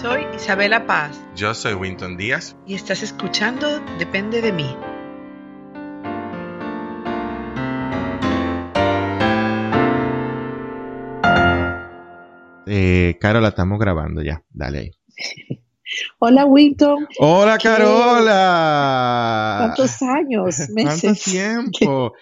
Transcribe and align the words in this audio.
Soy 0.00 0.26
Isabela 0.34 0.86
Paz 0.86 1.20
Yo 1.36 1.54
soy 1.54 1.74
Winton 1.74 2.16
Díaz. 2.16 2.56
y 2.66 2.74
estás 2.74 3.02
escuchando 3.02 3.80
Depende 3.98 4.42
de 4.42 4.52
mí. 4.52 4.76
Eh, 12.66 13.16
Carola, 13.20 13.48
estamos 13.48 13.78
grabando 13.78 14.22
ya. 14.22 14.42
Dale 14.50 14.78
ahí. 14.78 14.90
Hola, 16.26 16.46
Winton. 16.46 17.06
¡Hola. 17.18 17.58
Carola! 17.58 19.56
¿Cuántos 19.58 20.00
años? 20.00 20.56
Meses. 20.74 21.02
¿Cuánto 21.02 21.20
tiempo? 21.30 22.12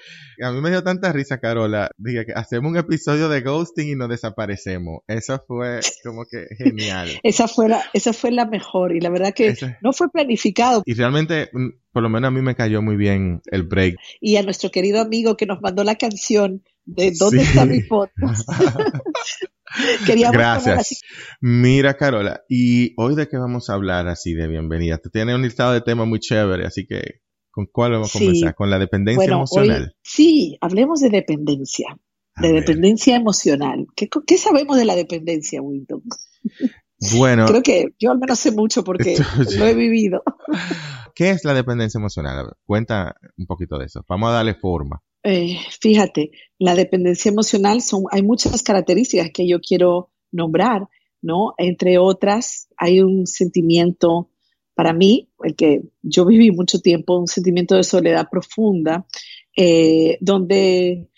A 0.42 0.50
mí 0.50 0.60
me 0.60 0.70
dio 0.70 0.82
tanta 0.82 1.12
risa, 1.12 1.38
Carola. 1.38 1.88
Dije 1.98 2.26
que 2.26 2.32
hacemos 2.32 2.72
un 2.72 2.78
episodio 2.78 3.28
de 3.28 3.42
ghosting 3.42 3.90
y 3.90 3.94
nos 3.94 4.08
desaparecemos. 4.08 5.02
Eso 5.06 5.40
fue 5.46 5.78
como 6.02 6.24
que 6.28 6.48
genial. 6.56 7.10
Esa 7.22 7.46
fue, 7.46 7.68
la, 7.68 7.80
esa 7.92 8.12
fue 8.12 8.32
la 8.32 8.44
mejor 8.44 8.92
y 8.92 9.00
la 9.00 9.08
verdad 9.08 9.32
que 9.32 9.54
no 9.82 9.92
fue 9.92 10.10
planificado. 10.10 10.82
Y 10.84 10.94
realmente, 10.94 11.48
mm, 11.52 11.68
por 11.92 12.02
lo 12.02 12.08
menos 12.08 12.26
a 12.26 12.32
mí 12.32 12.42
me 12.42 12.56
cayó 12.56 12.82
muy 12.82 12.96
bien 12.96 13.40
el 13.52 13.62
break. 13.62 13.94
Y 14.20 14.34
a 14.34 14.42
nuestro 14.42 14.72
querido 14.72 15.00
amigo 15.00 15.36
que 15.36 15.46
nos 15.46 15.60
mandó 15.62 15.84
la 15.84 15.94
canción 15.94 16.64
de 16.86 17.12
¿Dónde 17.16 17.44
Sí. 17.44 17.50
está 17.50 17.66
mi 17.66 17.82
podcast? 17.84 18.48
Queríamos 20.06 20.36
así. 20.42 20.70
Gracias. 20.70 21.00
Mira, 21.40 21.94
Carola, 21.94 22.42
y 22.48 22.94
hoy 22.96 23.14
de 23.14 23.28
qué 23.28 23.36
vamos 23.38 23.70
a 23.70 23.74
hablar 23.74 24.08
así 24.08 24.34
de 24.34 24.48
bienvenida. 24.48 24.98
Tú 24.98 25.10
tienes 25.10 25.34
un 25.34 25.42
listado 25.42 25.72
de 25.72 25.80
temas 25.80 26.06
muy 26.06 26.18
chévere, 26.20 26.66
así 26.66 26.86
que 26.86 27.20
¿con 27.50 27.66
cuál 27.66 27.92
vamos 27.92 28.14
a 28.14 28.18
Sí. 28.18 28.24
comenzar? 28.26 28.54
Con 28.54 28.70
la 28.70 28.78
dependencia 28.78 29.18
Bueno, 29.18 29.44
hoy, 29.50 29.66
emocional. 29.68 29.96
sí, 30.02 30.56
hablemos 30.60 31.00
de 31.00 31.10
dependencia, 31.10 31.96
A 32.34 32.42
de 32.42 32.52
ver. 32.52 32.60
dependencia 32.64 33.16
emocional. 33.16 33.86
¿Qué, 33.96 34.08
qué 34.26 34.38
sabemos 34.38 34.76
de 34.76 34.84
la 34.84 34.94
dependencia, 34.96 35.60
Winton? 35.62 36.02
Bueno, 37.16 37.46
Creo 37.46 37.62
que 37.62 37.86
yo 37.98 38.12
al 38.12 38.18
menos 38.20 38.38
sé 38.38 38.52
mucho 38.52 38.84
porque 38.84 39.14
Esto- 39.48 39.58
lo 39.58 39.66
he 39.66 39.74
vivido. 39.74 40.22
¿qué 41.16 41.30
es 41.30 41.44
la 41.44 41.52
dependencia 41.52 41.98
emocional? 41.98 42.44
Ver, 42.46 42.54
cuenta 42.64 43.16
un 43.36 43.46
poquito 43.46 43.76
de 43.76 43.86
eso. 43.86 44.04
Vamos 44.08 44.30
a 44.30 44.34
darle 44.34 44.54
forma. 44.54 45.02
Eh, 45.24 45.58
fíjate, 45.80 46.32
la 46.58 46.74
dependencia 46.74 47.30
emocional 47.30 47.80
son, 47.80 48.04
hay 48.10 48.22
muchas 48.22 48.62
características 48.62 49.30
que 49.32 49.46
yo 49.46 49.60
quiero 49.60 50.10
nombrar, 50.32 50.88
¿no? 51.20 51.54
Entre 51.58 51.98
otras, 51.98 52.68
hay 52.76 53.00
un 53.00 53.26
sentimiento, 53.26 54.30
para 54.74 54.92
mí, 54.92 55.28
el 55.44 55.54
que 55.54 55.82
yo 56.02 56.24
viví 56.24 56.50
mucho 56.50 56.80
tiempo, 56.80 57.18
un 57.18 57.28
sentimiento 57.28 57.76
de 57.76 57.84
soledad 57.84 58.28
profunda, 58.30 59.06
eh, 59.56 60.18
donde 60.20 61.08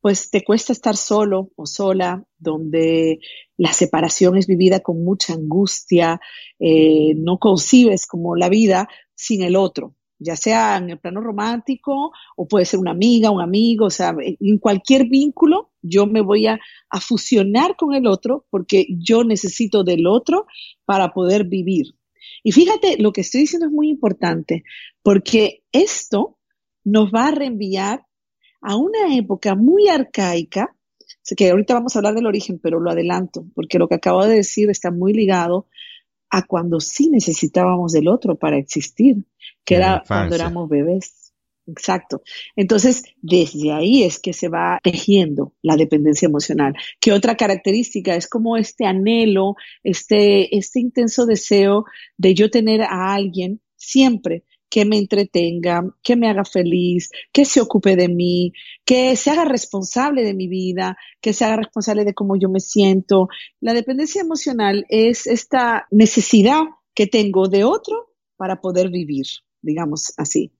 pues 0.00 0.28
te 0.30 0.44
cuesta 0.44 0.74
estar 0.74 0.98
solo 0.98 1.50
o 1.56 1.64
sola, 1.64 2.26
donde 2.38 3.20
la 3.56 3.72
separación 3.72 4.36
es 4.36 4.46
vivida 4.46 4.80
con 4.80 5.02
mucha 5.02 5.32
angustia, 5.32 6.20
eh, 6.58 7.14
no 7.16 7.38
concibes 7.38 8.06
como 8.06 8.36
la 8.36 8.50
vida 8.50 8.86
sin 9.14 9.42
el 9.42 9.56
otro, 9.56 9.94
ya 10.18 10.36
sea 10.36 10.76
en 10.76 10.90
el 10.90 10.98
plano 10.98 11.20
romántico 11.20 12.12
o 12.36 12.48
puede 12.48 12.64
ser 12.64 12.80
una 12.80 12.92
amiga, 12.92 13.30
un 13.30 13.42
amigo, 13.42 13.86
o 13.86 13.90
sea, 13.90 14.14
en 14.18 14.58
cualquier 14.58 15.08
vínculo 15.08 15.72
yo 15.82 16.06
me 16.06 16.22
voy 16.22 16.46
a, 16.46 16.58
a 16.90 17.00
fusionar 17.00 17.76
con 17.76 17.94
el 17.94 18.06
otro 18.06 18.46
porque 18.50 18.86
yo 18.90 19.24
necesito 19.24 19.84
del 19.84 20.06
otro 20.06 20.46
para 20.84 21.12
poder 21.12 21.44
vivir. 21.44 21.94
Y 22.42 22.52
fíjate, 22.52 22.96
lo 22.98 23.12
que 23.12 23.22
estoy 23.22 23.42
diciendo 23.42 23.66
es 23.66 23.72
muy 23.72 23.88
importante 23.88 24.64
porque 25.02 25.62
esto 25.72 26.38
nos 26.84 27.10
va 27.10 27.28
a 27.28 27.30
reenviar 27.30 28.06
a 28.60 28.76
una 28.76 29.14
época 29.14 29.54
muy 29.54 29.88
arcaica, 29.88 30.74
que 31.36 31.50
ahorita 31.50 31.74
vamos 31.74 31.94
a 31.94 31.98
hablar 31.98 32.14
del 32.14 32.26
origen, 32.26 32.58
pero 32.62 32.80
lo 32.80 32.90
adelanto, 32.90 33.46
porque 33.54 33.78
lo 33.78 33.88
que 33.88 33.94
acabo 33.94 34.26
de 34.26 34.36
decir 34.36 34.70
está 34.70 34.90
muy 34.90 35.12
ligado 35.12 35.66
a 36.34 36.42
cuando 36.42 36.80
sí 36.80 37.10
necesitábamos 37.10 37.92
del 37.92 38.08
otro 38.08 38.34
para 38.36 38.58
existir, 38.58 39.24
que 39.64 39.76
era 39.76 40.02
cuando 40.04 40.34
éramos 40.34 40.68
bebés. 40.68 41.32
Exacto. 41.66 42.22
Entonces, 42.56 43.04
desde 43.22 43.72
ahí 43.72 44.02
es 44.02 44.18
que 44.18 44.32
se 44.32 44.48
va 44.48 44.80
tejiendo 44.82 45.54
la 45.62 45.76
dependencia 45.76 46.26
emocional. 46.26 46.74
Que 47.00 47.12
otra 47.12 47.36
característica 47.36 48.16
es 48.16 48.28
como 48.28 48.56
este 48.56 48.84
anhelo, 48.84 49.54
este, 49.84 50.54
este 50.56 50.80
intenso 50.80 51.24
deseo 51.24 51.84
de 52.18 52.34
yo 52.34 52.50
tener 52.50 52.82
a 52.82 53.14
alguien 53.14 53.60
siempre 53.76 54.42
que 54.74 54.84
me 54.84 54.98
entretenga, 54.98 55.84
que 56.02 56.16
me 56.16 56.28
haga 56.28 56.44
feliz, 56.44 57.08
que 57.32 57.44
se 57.44 57.60
ocupe 57.60 57.94
de 57.94 58.08
mí, 58.08 58.52
que 58.84 59.14
se 59.14 59.30
haga 59.30 59.44
responsable 59.44 60.24
de 60.24 60.34
mi 60.34 60.48
vida, 60.48 60.96
que 61.20 61.32
se 61.32 61.44
haga 61.44 61.58
responsable 61.58 62.04
de 62.04 62.12
cómo 62.12 62.34
yo 62.34 62.48
me 62.48 62.58
siento. 62.58 63.28
La 63.60 63.72
dependencia 63.72 64.20
emocional 64.20 64.84
es 64.88 65.28
esta 65.28 65.86
necesidad 65.92 66.62
que 66.92 67.06
tengo 67.06 67.46
de 67.46 67.62
otro 67.62 68.16
para 68.36 68.60
poder 68.60 68.90
vivir, 68.90 69.26
digamos 69.62 70.12
así. 70.16 70.50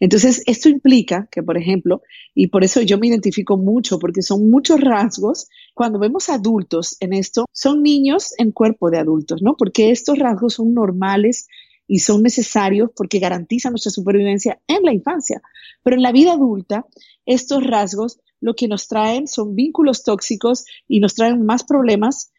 Entonces, 0.00 0.42
esto 0.46 0.68
implica 0.68 1.28
que, 1.30 1.44
por 1.44 1.56
ejemplo, 1.56 2.02
y 2.34 2.48
por 2.48 2.64
eso 2.64 2.80
yo 2.80 2.98
me 2.98 3.06
identifico 3.06 3.56
mucho, 3.56 4.00
porque 4.00 4.22
son 4.22 4.50
muchos 4.50 4.80
rasgos, 4.80 5.48
cuando 5.74 6.00
vemos 6.00 6.28
adultos 6.28 6.96
en 6.98 7.12
esto, 7.12 7.44
son 7.52 7.84
niños 7.84 8.32
en 8.38 8.50
cuerpo 8.50 8.90
de 8.90 8.98
adultos, 8.98 9.42
¿no? 9.42 9.56
Porque 9.56 9.92
estos 9.92 10.18
rasgos 10.18 10.54
son 10.54 10.74
normales 10.74 11.46
y 11.92 11.98
son 11.98 12.22
necesarios 12.22 12.90
porque 12.94 13.18
garantizan 13.18 13.72
nuestra 13.72 13.90
supervivencia 13.90 14.60
en 14.68 14.84
la 14.84 14.92
infancia. 14.92 15.42
Pero 15.82 15.96
en 15.96 16.02
la 16.02 16.12
vida 16.12 16.34
adulta, 16.34 16.86
estos 17.26 17.66
rasgos 17.66 18.20
lo 18.40 18.54
que 18.54 18.68
nos 18.68 18.86
traen 18.86 19.26
son 19.26 19.56
vínculos 19.56 20.04
tóxicos 20.04 20.66
y 20.86 21.00
nos 21.00 21.16
traen 21.16 21.44
más 21.44 21.64
problemas 21.64 22.30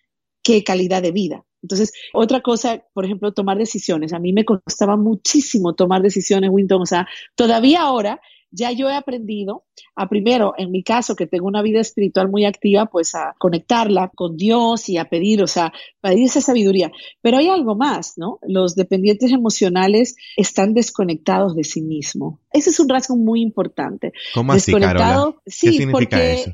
que 0.42 0.64
calidad 0.64 1.02
de 1.02 1.12
vida. 1.12 1.44
Entonces, 1.62 1.92
otra 2.14 2.40
cosa, 2.40 2.82
por 2.94 3.04
ejemplo, 3.04 3.34
tomar 3.34 3.58
decisiones. 3.58 4.14
A 4.14 4.20
mí 4.20 4.32
me 4.32 4.46
costaba 4.46 4.96
muchísimo 4.96 5.76
tomar 5.76 6.02
decisiones, 6.02 6.50
Winton. 6.50 6.84
O 6.84 6.86
sea, 6.86 7.06
todavía 7.36 7.82
ahora 7.82 8.22
ya 8.52 8.72
yo 8.72 8.90
he 8.90 8.96
aprendido 8.96 9.64
a 9.96 10.08
primero, 10.08 10.54
en 10.58 10.72
mi 10.72 10.84
caso, 10.84 11.16
que 11.16 11.28
tengo 11.28 11.48
una 11.48 11.62
vida 11.62 11.80
espiritual 11.80 12.30
muy 12.30 12.46
activa, 12.46 12.86
pues 12.86 13.16
a 13.16 13.34
conectarla 13.40 14.12
con 14.14 14.38
Dios 14.38 14.90
y 14.90 14.98
a 14.98 15.06
pedir, 15.06 15.42
o 15.42 15.48
sea, 15.48 15.74
pedir 16.02 16.26
esa 16.26 16.42
sabiduría. 16.42 16.92
Pero 17.22 17.38
hay 17.38 17.48
algo 17.48 17.76
más, 17.76 18.18
¿no? 18.18 18.40
Los 18.48 18.76
dependientes 18.76 19.32
emocionales 19.32 20.16
están 20.38 20.74
desconectados 20.74 21.56
de 21.56 21.64
sí 21.64 21.82
mismos. 21.82 22.40
Ese 22.52 22.70
es 22.70 22.80
un 22.80 22.90
rasgo 22.90 23.16
muy 23.16 23.42
importante. 23.42 24.12
¿Cómo 24.34 24.54
así, 24.54 24.74
Carola? 24.74 25.34
¿Qué 25.46 25.52
sí, 25.52 25.68
significa 25.74 26.18
porque 26.18 26.34
eso? 26.34 26.52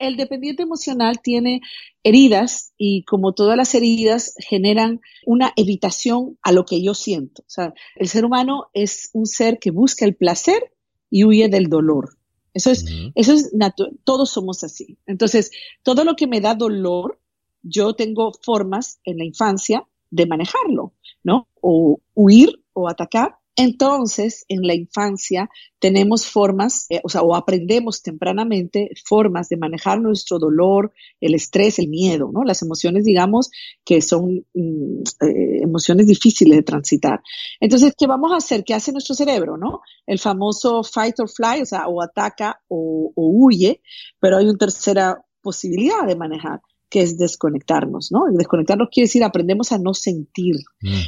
el 0.00 0.16
dependiente 0.16 0.62
emocional 0.62 1.20
tiene 1.22 1.60
heridas 2.02 2.72
y 2.76 3.04
como 3.04 3.34
todas 3.34 3.56
las 3.56 3.74
heridas 3.74 4.34
generan 4.38 5.00
una 5.26 5.52
evitación 5.56 6.38
a 6.42 6.52
lo 6.52 6.64
que 6.64 6.82
yo 6.82 6.94
siento. 6.94 7.42
O 7.42 7.50
sea, 7.50 7.74
el 7.96 8.08
ser 8.08 8.24
humano 8.24 8.68
es 8.72 9.10
un 9.12 9.26
ser 9.26 9.58
que 9.58 9.70
busca 9.70 10.06
el 10.06 10.16
placer 10.16 10.72
y 11.10 11.24
huye 11.24 11.48
del 11.48 11.68
dolor. 11.68 12.16
Eso 12.54 12.70
es, 12.70 12.84
eso 13.14 13.32
es 13.32 13.52
natural. 13.52 13.98
Todos 14.04 14.30
somos 14.30 14.64
así. 14.64 14.98
Entonces, 15.06 15.50
todo 15.82 16.04
lo 16.04 16.16
que 16.16 16.26
me 16.26 16.40
da 16.40 16.54
dolor, 16.54 17.20
yo 17.62 17.94
tengo 17.94 18.32
formas 18.42 19.00
en 19.04 19.18
la 19.18 19.24
infancia 19.24 19.86
de 20.10 20.26
manejarlo, 20.26 20.92
¿no? 21.22 21.46
O 21.60 22.00
huir 22.14 22.62
o 22.72 22.88
atacar. 22.88 23.36
Entonces, 23.60 24.46
en 24.48 24.62
la 24.62 24.74
infancia 24.74 25.50
tenemos 25.78 26.26
formas, 26.26 26.86
eh, 26.88 27.02
o 27.04 27.10
sea, 27.10 27.20
o 27.20 27.36
aprendemos 27.36 28.00
tempranamente 28.00 28.90
formas 29.04 29.50
de 29.50 29.58
manejar 29.58 30.00
nuestro 30.00 30.38
dolor, 30.38 30.94
el 31.20 31.34
estrés, 31.34 31.78
el 31.78 31.88
miedo, 31.88 32.30
¿no? 32.32 32.42
Las 32.42 32.62
emociones, 32.62 33.04
digamos, 33.04 33.50
que 33.84 34.00
son 34.00 34.46
mm, 34.54 35.02
eh, 35.26 35.62
emociones 35.62 36.06
difíciles 36.06 36.56
de 36.56 36.62
transitar. 36.62 37.20
Entonces, 37.60 37.92
¿qué 37.98 38.06
vamos 38.06 38.32
a 38.32 38.36
hacer? 38.36 38.64
¿Qué 38.64 38.72
hace 38.72 38.92
nuestro 38.92 39.14
cerebro, 39.14 39.58
no? 39.58 39.82
El 40.06 40.18
famoso 40.18 40.82
fight 40.82 41.20
or 41.20 41.28
fly, 41.28 41.60
o 41.60 41.66
sea, 41.66 41.86
o 41.86 42.00
ataca 42.00 42.62
o, 42.66 43.12
o 43.14 43.28
huye, 43.30 43.82
pero 44.18 44.38
hay 44.38 44.46
una 44.46 44.56
tercera 44.56 45.22
posibilidad 45.42 46.06
de 46.06 46.16
manejar, 46.16 46.60
que 46.90 47.00
es 47.02 47.16
desconectarnos, 47.16 48.10
¿no? 48.10 48.24
Desconectarnos 48.32 48.88
quiere 48.90 49.06
decir 49.06 49.22
aprendemos 49.22 49.70
a 49.70 49.78
no 49.78 49.94
sentir. 49.94 50.56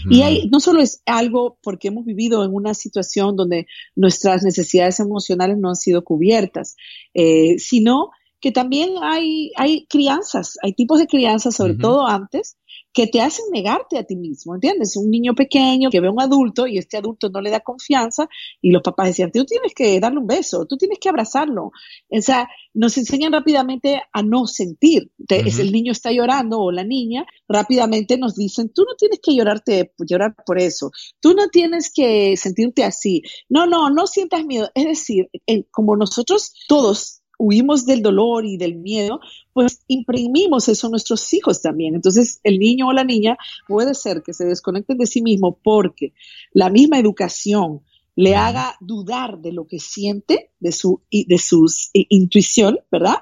Y 0.09 0.23
hay, 0.23 0.49
no 0.49 0.61
solo 0.61 0.81
es 0.81 1.03
algo 1.05 1.59
porque 1.61 1.89
hemos 1.89 2.05
vivido 2.05 2.45
en 2.45 2.55
una 2.55 2.73
situación 2.73 3.37
donde 3.37 3.67
nuestras 3.97 4.45
necesidades 4.45 5.01
emocionales 5.01 5.59
no 5.59 5.69
han 5.69 5.77
sido 5.77 6.05
cubiertas, 6.05 6.77
eh, 7.15 7.59
sino 7.59 8.11
que 8.43 8.51
también 8.53 8.91
hay, 9.01 9.53
hay 9.57 9.87
crianzas, 9.87 10.59
hay 10.63 10.75
tipos 10.75 10.99
de 10.99 11.07
crianzas, 11.07 11.55
sobre 11.55 11.75
todo 11.75 12.07
antes, 12.07 12.59
que 12.93 13.07
te 13.07 13.21
hacen 13.23 13.47
negarte 13.53 13.97
a 13.99 14.05
ti 14.05 14.17
mismo, 14.17 14.55
¿entiendes? 14.55 14.97
Un 14.97 15.11
niño 15.11 15.35
pequeño 15.35 15.89
que 15.91 16.01
ve 16.01 16.09
a 16.09 16.11
un 16.11 16.21
adulto 16.21 16.67
y 16.67 16.77
este 16.77 16.97
adulto 16.99 17.31
no 17.31 17.41
le 17.41 17.51
da 17.51 17.61
confianza 17.61 18.29
y 18.61 18.71
los 18.71 18.83
papás 18.83 19.07
decían, 19.09 19.31
tú 19.33 19.45
tienes 19.47 19.73
que 19.75 19.99
darle 20.01 20.19
un 20.19 20.27
beso, 20.27 20.67
tú 20.67 20.77
tienes 20.77 20.99
que 20.99 21.09
abrazarlo. 21.09 21.71
O 22.11 22.21
sea, 22.21 22.49
nos 22.75 22.99
enseñan 22.99 23.33
rápidamente 23.33 24.03
a 24.13 24.23
no 24.23 24.47
sentir. 24.47 25.11
Te- 25.27 25.41
el 25.41 25.73
niño 25.73 25.93
está 25.93 26.11
llorando 26.13 26.59
o 26.59 26.73
la 26.73 26.85
niña, 26.85 27.25
rápidamente 27.49 28.19
nos 28.19 28.35
dicen, 28.35 28.71
tú 28.75 28.83
no 28.83 28.95
tienes 28.99 29.21
que 29.23 29.35
llorarte, 29.35 29.93
llorar 29.99 30.35
por 30.45 30.59
eso, 30.59 30.91
tú 31.21 31.33
no 31.35 31.49
tienes 31.49 31.93
que 31.95 32.37
sentirte 32.37 32.85
así. 32.85 33.23
No, 33.49 33.67
no, 33.67 33.89
no 33.91 34.07
sientas 34.07 34.45
miedo. 34.45 34.69
Es 34.75 34.85
decir, 34.85 35.29
como 35.71 35.97
nosotros 35.97 36.53
todos 36.69 37.22
huimos 37.43 37.87
del 37.87 38.03
dolor 38.03 38.47
y 38.47 38.57
del 38.57 38.77
miedo, 38.77 39.21
pues 39.53 39.83
imprimimos 39.89 40.69
eso 40.69 40.87
a 40.87 40.91
nuestros 40.91 41.33
hijos 41.35 41.61
también. 41.61 41.97
Entonces, 41.97 42.39
el 42.45 42.61
niño 42.61 42.87
o 42.87 42.93
la 42.93 43.03
niña 43.03 43.37
puede 43.67 43.95
ser 43.95 44.23
que 44.23 44.33
se 44.33 44.45
desconecten 44.45 44.97
de 44.97 45.07
sí 45.07 45.23
mismo 45.23 45.59
porque 45.63 46.13
la 46.53 46.71
misma 46.71 47.01
educación 47.01 47.81
le 48.15 48.37
haga 48.37 48.77
dudar 48.81 49.41
de 49.41 49.53
lo 49.53 49.67
que 49.67 49.81
siente, 49.81 50.53
de 50.61 50.71
su, 50.71 51.01
de 51.11 51.39
su 51.39 51.67
intuición, 51.91 52.79
¿verdad? 52.93 53.17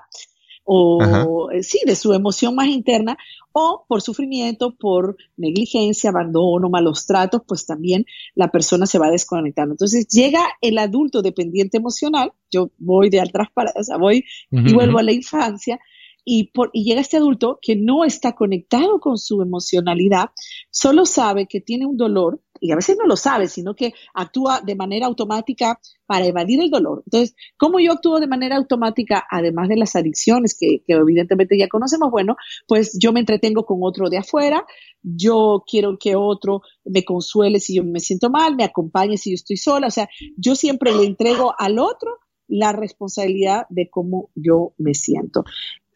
O 0.72 1.50
eh, 1.50 1.64
sí, 1.64 1.80
de 1.84 1.96
su 1.96 2.12
emoción 2.12 2.54
más 2.54 2.68
interna, 2.68 3.18
o 3.50 3.84
por 3.88 4.02
sufrimiento, 4.02 4.76
por 4.76 5.16
negligencia, 5.36 6.10
abandono, 6.10 6.70
malos 6.70 7.06
tratos, 7.06 7.42
pues 7.44 7.66
también 7.66 8.06
la 8.36 8.52
persona 8.52 8.86
se 8.86 9.00
va 9.00 9.10
desconectando. 9.10 9.72
Entonces 9.72 10.06
llega 10.06 10.46
el 10.60 10.78
adulto 10.78 11.22
dependiente 11.22 11.78
emocional, 11.78 12.32
yo 12.52 12.70
voy 12.78 13.10
de 13.10 13.20
atrás 13.20 13.48
para, 13.52 13.72
o 13.74 13.82
sea, 13.82 13.96
voy 13.96 14.24
y 14.52 14.72
vuelvo 14.72 14.98
a 15.00 15.02
la 15.02 15.12
infancia, 15.12 15.80
y, 16.24 16.52
por, 16.52 16.70
y 16.72 16.84
llega 16.84 17.00
este 17.00 17.16
adulto 17.16 17.58
que 17.60 17.74
no 17.74 18.04
está 18.04 18.36
conectado 18.36 19.00
con 19.00 19.18
su 19.18 19.42
emocionalidad, 19.42 20.30
solo 20.70 21.04
sabe 21.04 21.46
que 21.48 21.60
tiene 21.60 21.86
un 21.86 21.96
dolor, 21.96 22.40
y 22.60 22.72
a 22.72 22.76
veces 22.76 22.96
no 22.98 23.06
lo 23.06 23.16
sabe, 23.16 23.48
sino 23.48 23.74
que 23.74 23.94
actúa 24.14 24.60
de 24.60 24.74
manera 24.74 25.06
automática 25.06 25.80
para 26.06 26.26
evadir 26.26 26.60
el 26.60 26.70
dolor. 26.70 27.02
Entonces, 27.06 27.34
¿cómo 27.56 27.80
yo 27.80 27.92
actúo 27.92 28.20
de 28.20 28.26
manera 28.26 28.56
automática, 28.56 29.24
además 29.30 29.68
de 29.68 29.76
las 29.76 29.96
adicciones 29.96 30.56
que, 30.58 30.82
que 30.86 30.92
evidentemente 30.92 31.58
ya 31.58 31.68
conocemos? 31.68 32.10
Bueno, 32.10 32.36
pues 32.68 32.96
yo 33.00 33.12
me 33.12 33.20
entretengo 33.20 33.64
con 33.64 33.78
otro 33.82 34.10
de 34.10 34.18
afuera, 34.18 34.64
yo 35.02 35.64
quiero 35.66 35.96
que 35.98 36.14
otro 36.16 36.62
me 36.84 37.04
consuele 37.04 37.60
si 37.60 37.76
yo 37.76 37.84
me 37.84 38.00
siento 38.00 38.30
mal, 38.30 38.56
me 38.56 38.64
acompañe 38.64 39.16
si 39.16 39.30
yo 39.30 39.34
estoy 39.34 39.56
sola, 39.56 39.86
o 39.86 39.90
sea, 39.90 40.08
yo 40.36 40.54
siempre 40.54 40.92
le 40.92 41.04
entrego 41.04 41.54
al 41.58 41.78
otro 41.78 42.18
la 42.50 42.72
responsabilidad 42.72 43.66
de 43.70 43.88
cómo 43.88 44.30
yo 44.34 44.74
me 44.76 44.94
siento. 44.94 45.44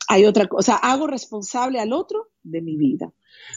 Hay 0.08 0.24
otra 0.26 0.46
cosa, 0.46 0.76
hago 0.76 1.06
responsable 1.06 1.80
al 1.80 1.92
otro 1.92 2.30
de 2.42 2.62
mi 2.62 2.76
vida. 2.76 3.12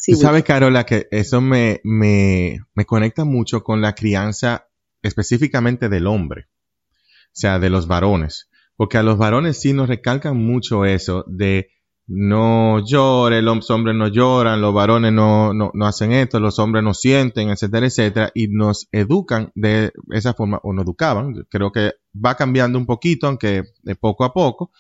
Tú 0.05 0.15
sabes, 0.15 0.43
Carola, 0.43 0.85
que 0.85 1.07
eso 1.11 1.41
me, 1.41 1.81
me, 1.83 2.59
me 2.73 2.85
conecta 2.85 3.25
mucho 3.25 3.63
con 3.63 3.81
la 3.81 3.93
crianza 3.93 4.67
específicamente 5.01 5.89
del 5.89 6.07
hombre, 6.07 6.47
o 6.89 7.33
sea, 7.33 7.59
de 7.59 7.69
los 7.69 7.87
varones, 7.87 8.49
porque 8.75 8.97
a 8.97 9.03
los 9.03 9.17
varones 9.17 9.59
sí 9.59 9.73
nos 9.73 9.87
recalcan 9.87 10.37
mucho 10.37 10.85
eso 10.85 11.23
de 11.27 11.69
no 12.07 12.79
llore, 12.85 13.41
los 13.41 13.69
hombres 13.69 13.95
no 13.95 14.07
lloran, 14.07 14.61
los 14.61 14.73
varones 14.73 15.11
no, 15.11 15.53
no, 15.53 15.71
no, 15.73 15.85
hacen 15.85 16.13
esto, 16.13 16.39
los 16.39 16.57
hombres 16.57 16.83
no 16.83 16.93
sienten, 16.93 17.49
etcétera, 17.49 17.87
etcétera, 17.87 18.31
y 18.33 18.47
nos 18.47 18.87
educan 18.93 19.51
de 19.55 19.91
esa 20.11 20.33
forma, 20.33 20.59
o 20.63 20.71
nos 20.71 20.85
educaban, 20.85 21.45
creo 21.49 21.71
que 21.71 21.95
va 22.13 22.35
cambiando 22.35 22.79
un 22.79 22.85
poquito, 22.85 23.27
aunque 23.27 23.63
de 23.83 23.95
poco 23.95 24.23
a 24.23 24.33
poco, 24.33 24.71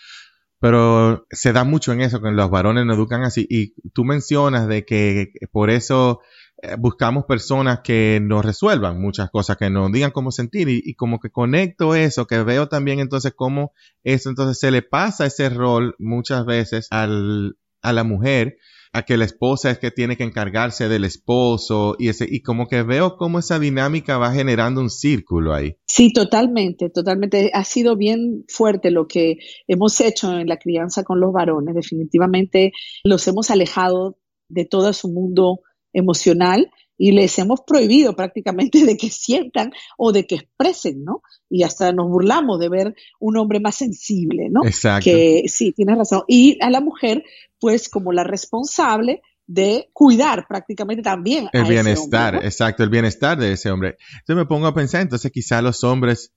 pero 0.59 1.25
se 1.29 1.53
da 1.53 1.63
mucho 1.63 1.93
en 1.93 2.01
eso, 2.01 2.21
que 2.21 2.31
los 2.31 2.49
varones 2.49 2.85
nos 2.85 2.97
educan 2.97 3.23
así. 3.23 3.45
Y 3.49 3.73
tú 3.91 4.03
mencionas 4.03 4.67
de 4.67 4.85
que 4.85 5.31
por 5.51 5.69
eso 5.69 6.21
eh, 6.59 6.75
buscamos 6.77 7.25
personas 7.25 7.81
que 7.83 8.19
nos 8.21 8.43
resuelvan 8.43 8.99
muchas 8.99 9.29
cosas, 9.29 9.57
que 9.57 9.69
nos 9.69 9.91
digan 9.91 10.11
cómo 10.11 10.31
sentir. 10.31 10.67
Y, 10.69 10.95
como 10.95 11.19
que 11.19 11.29
conecto 11.29 11.93
eso, 11.93 12.25
que 12.25 12.41
veo 12.41 12.67
también 12.67 12.99
entonces 12.99 13.33
cómo 13.35 13.73
eso 14.03 14.29
entonces 14.29 14.59
se 14.59 14.71
le 14.71 14.81
pasa 14.81 15.27
ese 15.27 15.49
rol 15.49 15.95
muchas 15.99 16.45
veces 16.45 16.87
al, 16.89 17.57
a 17.81 17.93
la 17.93 18.03
mujer 18.03 18.57
a 18.97 19.03
que 19.03 19.15
la 19.15 19.25
esposa 19.25 19.69
es 19.69 19.77
que 19.77 19.91
tiene 19.91 20.17
que 20.17 20.23
encargarse 20.23 20.89
del 20.89 21.03
esposo 21.03 21.95
y 21.99 22.09
ese 22.09 22.25
y 22.27 22.41
como 22.41 22.67
que 22.67 22.81
veo 22.81 23.15
cómo 23.15 23.37
esa 23.37 23.59
dinámica 23.59 24.17
va 24.17 24.33
generando 24.33 24.81
un 24.81 24.89
círculo 24.89 25.53
ahí. 25.53 25.77
Sí, 25.85 26.11
totalmente, 26.11 26.89
totalmente. 26.89 27.51
Ha 27.53 27.63
sido 27.63 27.95
bien 27.95 28.43
fuerte 28.47 28.89
lo 28.89 29.07
que 29.07 29.37
hemos 29.67 30.01
hecho 30.01 30.35
en 30.35 30.47
la 30.47 30.57
crianza 30.57 31.03
con 31.03 31.19
los 31.19 31.31
varones. 31.31 31.75
Definitivamente 31.75 32.71
los 33.03 33.27
hemos 33.27 33.51
alejado 33.51 34.17
de 34.49 34.65
todo 34.65 34.91
su 34.93 35.09
mundo 35.09 35.59
emocional 35.93 36.71
y 36.97 37.11
les 37.11 37.37
hemos 37.39 37.61
prohibido 37.61 38.15
prácticamente 38.15 38.85
de 38.85 38.97
que 38.97 39.09
sientan 39.09 39.71
o 39.97 40.11
de 40.11 40.25
que 40.25 40.35
expresen, 40.35 41.03
¿no? 41.03 41.21
Y 41.49 41.63
hasta 41.63 41.93
nos 41.93 42.07
burlamos 42.09 42.59
de 42.59 42.69
ver 42.69 42.95
un 43.19 43.37
hombre 43.37 43.59
más 43.59 43.75
sensible, 43.75 44.49
¿no? 44.49 44.65
Exacto. 44.65 45.05
Que 45.05 45.43
sí, 45.47 45.71
tienes 45.73 45.97
razón. 45.97 46.23
Y 46.27 46.57
a 46.61 46.69
la 46.69 46.81
mujer, 46.81 47.23
pues 47.59 47.89
como 47.89 48.11
la 48.13 48.23
responsable 48.23 49.21
de 49.47 49.89
cuidar 49.93 50.45
prácticamente 50.47 51.01
también. 51.01 51.47
El 51.53 51.65
bienestar, 51.65 52.35
exacto, 52.43 52.83
el 52.83 52.89
bienestar 52.89 53.37
de 53.37 53.53
ese 53.53 53.71
hombre. 53.71 53.97
Entonces 54.19 54.35
me 54.35 54.45
pongo 54.45 54.67
a 54.67 54.73
pensar, 54.73 55.01
entonces 55.01 55.31
quizá 55.31 55.61
los 55.61 55.83
hombres, 55.85 56.33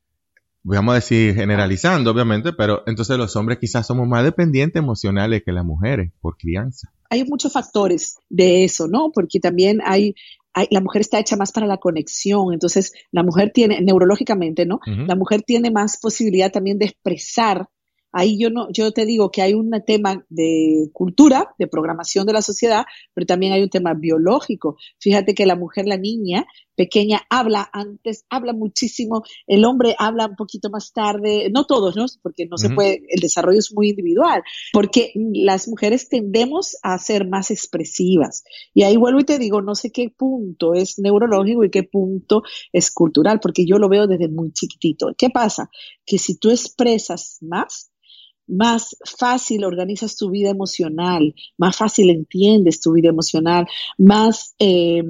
vamos 0.62 0.92
a 0.92 0.94
decir 0.96 1.34
generalizando 1.34 2.12
obviamente, 2.12 2.52
pero 2.52 2.84
entonces 2.86 3.18
los 3.18 3.34
hombres 3.34 3.58
quizás 3.58 3.86
somos 3.86 4.06
más 4.06 4.22
dependientes 4.22 4.80
emocionales 4.80 5.42
que 5.44 5.52
las 5.52 5.64
mujeres 5.64 6.12
por 6.20 6.36
crianza. 6.36 6.92
Hay 7.10 7.24
muchos 7.24 7.52
factores 7.52 8.18
de 8.28 8.62
eso, 8.62 8.86
¿no? 8.86 9.10
Porque 9.12 9.40
también 9.40 9.80
hay 9.84 10.14
la 10.70 10.80
mujer 10.80 11.00
está 11.00 11.18
hecha 11.18 11.36
más 11.36 11.52
para 11.52 11.66
la 11.66 11.78
conexión, 11.78 12.52
entonces 12.52 12.92
la 13.10 13.22
mujer 13.22 13.50
tiene, 13.52 13.80
neurológicamente, 13.80 14.66
¿no? 14.66 14.80
La 14.86 15.14
mujer 15.14 15.42
tiene 15.42 15.70
más 15.70 15.98
posibilidad 15.98 16.50
también 16.50 16.78
de 16.78 16.86
expresar 16.86 17.68
Ahí 18.12 18.38
yo 18.38 18.50
no, 18.50 18.68
yo 18.72 18.92
te 18.92 19.06
digo 19.06 19.30
que 19.30 19.42
hay 19.42 19.54
un 19.54 19.70
tema 19.86 20.24
de 20.28 20.90
cultura, 20.92 21.54
de 21.58 21.68
programación 21.68 22.26
de 22.26 22.32
la 22.32 22.42
sociedad, 22.42 22.84
pero 23.14 23.26
también 23.26 23.52
hay 23.52 23.62
un 23.62 23.70
tema 23.70 23.94
biológico. 23.94 24.76
Fíjate 24.98 25.34
que 25.34 25.46
la 25.46 25.56
mujer, 25.56 25.86
la 25.86 25.96
niña 25.96 26.46
pequeña, 26.80 27.20
habla 27.28 27.68
antes, 27.74 28.24
habla 28.30 28.54
muchísimo, 28.54 29.22
el 29.46 29.66
hombre 29.66 29.94
habla 29.98 30.28
un 30.28 30.36
poquito 30.36 30.70
más 30.70 30.94
tarde, 30.94 31.50
no 31.52 31.66
todos, 31.66 31.94
¿no? 31.94 32.06
Porque 32.22 32.46
no 32.46 32.56
se 32.56 32.70
puede, 32.70 33.02
el 33.08 33.20
desarrollo 33.20 33.58
es 33.58 33.74
muy 33.74 33.90
individual, 33.90 34.42
porque 34.72 35.12
las 35.34 35.68
mujeres 35.68 36.08
tendemos 36.08 36.78
a 36.82 36.96
ser 36.96 37.28
más 37.28 37.50
expresivas. 37.50 38.44
Y 38.72 38.84
ahí 38.84 38.96
vuelvo 38.96 39.20
y 39.20 39.24
te 39.24 39.38
digo, 39.38 39.60
no 39.60 39.74
sé 39.74 39.92
qué 39.92 40.08
punto 40.08 40.72
es 40.72 40.98
neurológico 40.98 41.64
y 41.64 41.70
qué 41.70 41.82
punto 41.82 42.44
es 42.72 42.90
cultural, 42.90 43.40
porque 43.40 43.66
yo 43.66 43.76
lo 43.76 43.90
veo 43.90 44.06
desde 44.06 44.28
muy 44.28 44.50
chiquitito. 44.52 45.08
¿Qué 45.18 45.28
pasa? 45.28 45.68
Que 46.06 46.16
si 46.16 46.38
tú 46.38 46.48
expresas 46.48 47.36
más, 47.42 47.90
más 48.50 48.97
fácil 49.19 49.64
organizas 49.64 50.17
tu 50.17 50.31
vida 50.31 50.50
emocional, 50.50 51.35
más 51.56 51.76
fácil 51.76 52.11
entiendes 52.11 52.81
tu 52.81 52.93
vida 52.93 53.08
emocional, 53.08 53.67
más, 53.99 54.55
eh, 54.58 55.02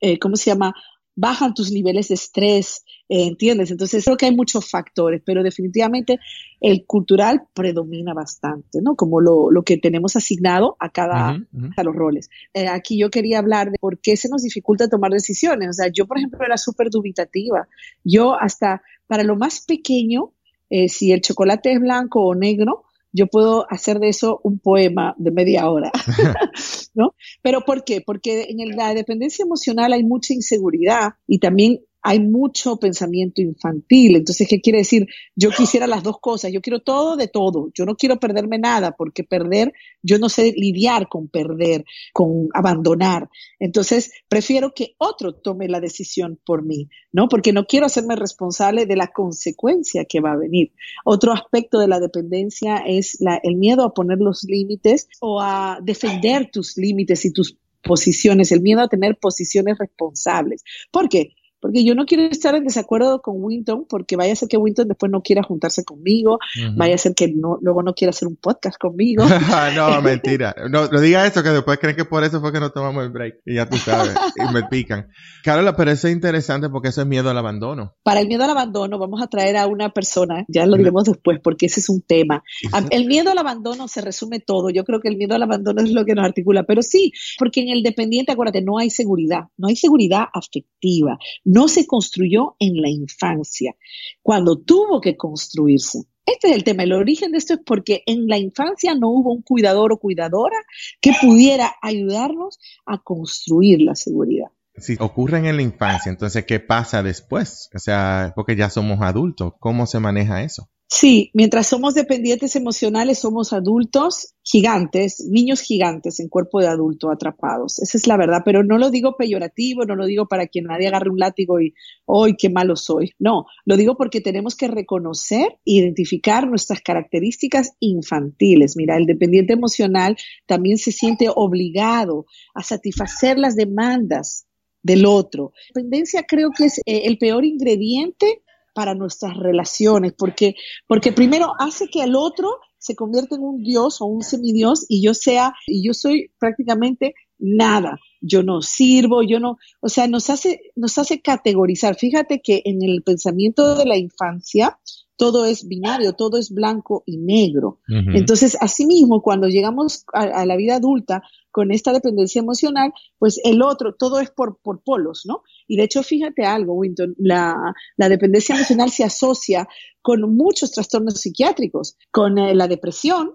eh, 0.00 0.18
¿cómo 0.18 0.36
se 0.36 0.50
llama? 0.50 0.74
Bajan 1.16 1.54
tus 1.54 1.70
niveles 1.70 2.08
de 2.08 2.14
estrés, 2.14 2.84
eh, 3.08 3.26
¿entiendes? 3.26 3.70
Entonces 3.70 4.04
creo 4.04 4.16
que 4.16 4.26
hay 4.26 4.34
muchos 4.34 4.70
factores, 4.70 5.22
pero 5.24 5.42
definitivamente 5.42 6.18
el 6.60 6.86
cultural 6.86 7.42
predomina 7.52 8.14
bastante, 8.14 8.80
¿no? 8.80 8.96
Como 8.96 9.20
lo, 9.20 9.50
lo 9.50 9.62
que 9.62 9.76
tenemos 9.76 10.16
asignado 10.16 10.76
a 10.78 10.88
cada, 10.90 11.38
a 11.76 11.82
los 11.82 11.94
roles. 11.94 12.30
aquí 12.70 12.98
yo 12.98 13.10
quería 13.10 13.38
hablar 13.38 13.70
de 13.70 13.78
por 13.78 13.98
qué 14.00 14.16
se 14.16 14.28
nos 14.28 14.42
dificulta 14.42 14.88
tomar 14.88 15.10
decisiones. 15.10 15.68
O 15.68 15.72
sea, 15.72 15.88
yo, 15.92 16.06
por 16.06 16.18
ejemplo, 16.18 16.44
era 16.44 16.56
súper 16.56 16.88
dubitativa. 16.90 17.68
Yo 18.02 18.34
hasta 18.38 18.82
para 19.10 19.24
lo 19.24 19.34
más 19.34 19.64
pequeño, 19.66 20.32
eh, 20.70 20.88
si 20.88 21.10
el 21.10 21.20
chocolate 21.20 21.72
es 21.72 21.80
blanco 21.80 22.24
o 22.24 22.36
negro, 22.36 22.84
yo 23.12 23.26
puedo 23.26 23.66
hacer 23.70 23.98
de 23.98 24.08
eso 24.08 24.40
un 24.44 24.58
poema 24.58 25.14
de 25.18 25.30
media 25.30 25.68
hora, 25.68 25.90
¿no? 26.94 27.14
Pero 27.42 27.62
¿por 27.62 27.84
qué? 27.84 28.00
Porque 28.04 28.46
en 28.48 28.76
la 28.76 28.94
dependencia 28.94 29.44
emocional 29.44 29.92
hay 29.92 30.04
mucha 30.04 30.34
inseguridad 30.34 31.14
y 31.26 31.38
también 31.38 31.80
hay 32.02 32.20
mucho 32.20 32.78
pensamiento 32.78 33.40
infantil. 33.40 34.16
Entonces, 34.16 34.48
¿qué 34.48 34.60
quiere 34.60 34.78
decir? 34.78 35.06
Yo 35.34 35.50
quisiera 35.50 35.86
las 35.86 36.02
dos 36.02 36.18
cosas. 36.20 36.52
Yo 36.52 36.60
quiero 36.60 36.80
todo 36.80 37.16
de 37.16 37.28
todo. 37.28 37.70
Yo 37.74 37.84
no 37.84 37.96
quiero 37.96 38.18
perderme 38.18 38.58
nada 38.58 38.92
porque 38.92 39.24
perder, 39.24 39.72
yo 40.02 40.18
no 40.18 40.28
sé 40.28 40.52
lidiar 40.56 41.08
con 41.08 41.28
perder, 41.28 41.84
con 42.12 42.48
abandonar. 42.54 43.28
Entonces, 43.58 44.12
prefiero 44.28 44.72
que 44.74 44.94
otro 44.98 45.34
tome 45.34 45.68
la 45.68 45.80
decisión 45.80 46.38
por 46.44 46.64
mí, 46.64 46.88
¿no? 47.12 47.28
Porque 47.28 47.52
no 47.52 47.66
quiero 47.66 47.86
hacerme 47.86 48.16
responsable 48.16 48.86
de 48.86 48.96
la 48.96 49.08
consecuencia 49.08 50.04
que 50.04 50.20
va 50.20 50.32
a 50.32 50.38
venir. 50.38 50.72
Otro 51.04 51.32
aspecto 51.32 51.78
de 51.78 51.88
la 51.88 52.00
dependencia 52.00 52.78
es 52.86 53.18
el 53.42 53.56
miedo 53.56 53.84
a 53.84 53.94
poner 53.94 54.18
los 54.18 54.44
límites 54.44 55.08
o 55.20 55.40
a 55.40 55.78
defender 55.82 56.50
tus 56.50 56.76
límites 56.76 57.24
y 57.24 57.32
tus 57.32 57.56
posiciones, 57.82 58.52
el 58.52 58.60
miedo 58.60 58.82
a 58.82 58.88
tener 58.88 59.16
posiciones 59.16 59.78
responsables. 59.78 60.62
¿Por 60.90 61.08
qué? 61.08 61.34
Porque 61.60 61.84
yo 61.84 61.94
no 61.94 62.06
quiero 62.06 62.24
estar 62.24 62.54
en 62.54 62.64
desacuerdo 62.64 63.20
con 63.20 63.36
Winton, 63.38 63.86
porque 63.88 64.16
vaya 64.16 64.32
a 64.32 64.36
ser 64.36 64.48
que 64.48 64.56
Winton 64.56 64.88
después 64.88 65.12
no 65.12 65.22
quiera 65.22 65.42
juntarse 65.42 65.84
conmigo, 65.84 66.38
vaya 66.76 66.94
a 66.94 66.98
ser 66.98 67.14
que 67.14 67.28
no, 67.28 67.58
luego 67.60 67.82
no 67.82 67.94
quiera 67.94 68.10
hacer 68.10 68.28
un 68.28 68.36
podcast 68.36 68.78
conmigo. 68.78 69.24
no, 69.76 70.02
mentira. 70.02 70.54
No, 70.70 70.88
no 70.88 71.00
diga 71.00 71.26
eso, 71.26 71.42
que 71.42 71.50
después 71.50 71.78
creen 71.78 71.96
que 71.96 72.04
por 72.04 72.24
eso 72.24 72.40
fue 72.40 72.52
que 72.52 72.60
no 72.60 72.70
tomamos 72.70 73.04
el 73.04 73.10
break. 73.10 73.40
Y 73.44 73.56
ya 73.56 73.68
tú 73.68 73.76
sabes, 73.76 74.14
y 74.36 74.52
me 74.52 74.64
pican. 74.64 75.08
Carola, 75.44 75.76
pero 75.76 75.90
eso 75.90 76.08
es 76.08 76.14
interesante 76.14 76.68
porque 76.70 76.88
eso 76.88 77.02
es 77.02 77.06
miedo 77.06 77.30
al 77.30 77.38
abandono. 77.38 77.94
Para 78.02 78.20
el 78.20 78.28
miedo 78.28 78.44
al 78.44 78.50
abandono 78.50 78.98
vamos 78.98 79.22
a 79.22 79.26
traer 79.26 79.56
a 79.56 79.66
una 79.66 79.90
persona, 79.90 80.44
ya 80.48 80.66
lo 80.66 80.76
diremos 80.76 81.04
después, 81.04 81.40
porque 81.42 81.66
ese 81.66 81.80
es 81.80 81.88
un 81.88 82.02
tema. 82.02 82.42
El 82.90 83.06
miedo 83.06 83.30
al 83.30 83.38
abandono 83.38 83.88
se 83.88 84.00
resume 84.00 84.40
todo. 84.40 84.70
Yo 84.70 84.84
creo 84.84 85.00
que 85.00 85.08
el 85.08 85.16
miedo 85.16 85.34
al 85.34 85.42
abandono 85.42 85.82
es 85.82 85.90
lo 85.90 86.04
que 86.04 86.14
nos 86.14 86.24
articula, 86.24 86.64
pero 86.64 86.82
sí, 86.82 87.12
porque 87.38 87.60
en 87.60 87.68
el 87.68 87.82
dependiente, 87.82 88.32
acuérdate, 88.32 88.62
no 88.62 88.78
hay 88.78 88.90
seguridad, 88.90 89.44
no 89.56 89.68
hay 89.68 89.76
seguridad 89.76 90.24
afectiva 90.32 91.18
no 91.50 91.66
se 91.66 91.86
construyó 91.86 92.54
en 92.60 92.80
la 92.80 92.88
infancia, 92.88 93.74
cuando 94.22 94.56
tuvo 94.56 95.00
que 95.00 95.16
construirse. 95.16 96.04
Este 96.24 96.48
es 96.48 96.54
el 96.54 96.62
tema. 96.62 96.84
El 96.84 96.92
origen 96.92 97.32
de 97.32 97.38
esto 97.38 97.54
es 97.54 97.60
porque 97.66 98.04
en 98.06 98.28
la 98.28 98.38
infancia 98.38 98.94
no 98.94 99.08
hubo 99.08 99.32
un 99.32 99.42
cuidador 99.42 99.92
o 99.92 99.98
cuidadora 99.98 100.56
que 101.00 101.12
pudiera 101.20 101.74
ayudarnos 101.82 102.58
a 102.86 102.98
construir 102.98 103.82
la 103.82 103.96
seguridad. 103.96 104.48
Si 104.76 104.96
ocurren 105.00 105.44
en 105.46 105.56
la 105.56 105.62
infancia, 105.62 106.10
entonces, 106.10 106.44
¿qué 106.44 106.60
pasa 106.60 107.02
después? 107.02 107.68
O 107.74 107.80
sea, 107.80 108.32
porque 108.36 108.54
ya 108.54 108.70
somos 108.70 109.00
adultos, 109.02 109.54
¿cómo 109.58 109.86
se 109.86 109.98
maneja 109.98 110.42
eso? 110.42 110.70
Sí, 110.92 111.30
mientras 111.34 111.68
somos 111.68 111.94
dependientes 111.94 112.56
emocionales, 112.56 113.20
somos 113.20 113.52
adultos 113.52 114.34
gigantes, 114.42 115.24
niños 115.30 115.60
gigantes 115.60 116.18
en 116.18 116.28
cuerpo 116.28 116.60
de 116.60 116.66
adulto 116.66 117.12
atrapados. 117.12 117.78
Esa 117.78 117.96
es 117.96 118.08
la 118.08 118.16
verdad, 118.16 118.42
pero 118.44 118.64
no 118.64 118.76
lo 118.76 118.90
digo 118.90 119.16
peyorativo, 119.16 119.84
no 119.84 119.94
lo 119.94 120.04
digo 120.04 120.26
para 120.26 120.48
que 120.48 120.62
nadie 120.62 120.88
agarre 120.88 121.10
un 121.10 121.20
látigo 121.20 121.60
y, 121.60 121.74
hoy 122.06 122.34
qué 122.36 122.50
malo 122.50 122.74
soy! 122.74 123.12
No, 123.20 123.46
lo 123.66 123.76
digo 123.76 123.96
porque 123.96 124.20
tenemos 124.20 124.56
que 124.56 124.66
reconocer, 124.66 125.58
identificar 125.64 126.48
nuestras 126.48 126.80
características 126.80 127.70
infantiles. 127.78 128.76
Mira, 128.76 128.96
el 128.96 129.06
dependiente 129.06 129.52
emocional 129.52 130.16
también 130.46 130.76
se 130.76 130.90
siente 130.90 131.28
obligado 131.32 132.26
a 132.52 132.64
satisfacer 132.64 133.38
las 133.38 133.54
demandas 133.54 134.48
del 134.82 135.06
otro. 135.06 135.52
Dependencia 135.72 136.24
creo 136.24 136.50
que 136.50 136.64
es 136.64 136.78
eh, 136.78 137.02
el 137.04 137.16
peor 137.16 137.44
ingrediente 137.44 138.42
para 138.80 138.94
nuestras 138.94 139.36
relaciones, 139.36 140.14
porque, 140.16 140.54
porque 140.86 141.12
primero 141.12 141.52
hace 141.58 141.88
que 141.88 142.02
el 142.02 142.16
otro 142.16 142.60
se 142.78 142.96
convierta 142.96 143.34
en 143.34 143.42
un 143.42 143.62
dios 143.62 144.00
o 144.00 144.06
un 144.06 144.22
semidios 144.22 144.86
y 144.88 145.02
yo 145.04 145.12
sea, 145.12 145.52
y 145.66 145.86
yo 145.86 145.92
soy 145.92 146.32
prácticamente 146.38 147.12
nada. 147.38 147.98
Yo 148.22 148.42
no 148.42 148.62
sirvo, 148.62 149.22
yo 149.22 149.38
no, 149.38 149.58
o 149.82 149.90
sea, 149.90 150.08
nos 150.08 150.30
hace, 150.30 150.72
nos 150.76 150.96
hace 150.96 151.20
categorizar. 151.20 151.94
Fíjate 151.94 152.40
que 152.40 152.62
en 152.64 152.80
el 152.82 153.02
pensamiento 153.02 153.74
de 153.74 153.84
la 153.84 153.98
infancia, 153.98 154.78
todo 155.20 155.44
es 155.44 155.68
binario, 155.68 156.14
todo 156.14 156.38
es 156.38 156.50
blanco 156.50 157.02
y 157.04 157.18
negro. 157.18 157.80
Entonces, 157.86 158.56
asimismo, 158.58 159.20
cuando 159.20 159.48
llegamos 159.48 160.06
a, 160.14 160.46
la 160.46 160.56
vida 160.56 160.76
adulta 160.76 161.22
con 161.50 161.72
esta 161.72 161.92
dependencia 161.92 162.40
emocional, 162.40 162.94
pues 163.18 163.38
el 163.44 163.60
otro, 163.60 163.94
todo 163.94 164.18
es 164.20 164.30
por, 164.30 164.58
por 164.62 164.82
polos, 164.82 165.24
¿no? 165.26 165.42
Y 165.68 165.76
de 165.76 165.82
hecho, 165.82 166.02
fíjate 166.02 166.46
algo, 166.46 166.72
Winton, 166.72 167.14
la, 167.18 167.74
dependencia 167.98 168.54
emocional 168.54 168.90
se 168.90 169.04
asocia 169.04 169.68
con 170.00 170.22
muchos 170.34 170.72
trastornos 170.72 171.20
psiquiátricos, 171.20 171.98
con 172.10 172.38
eh, 172.38 172.54
la 172.54 172.66
depresión, 172.66 173.34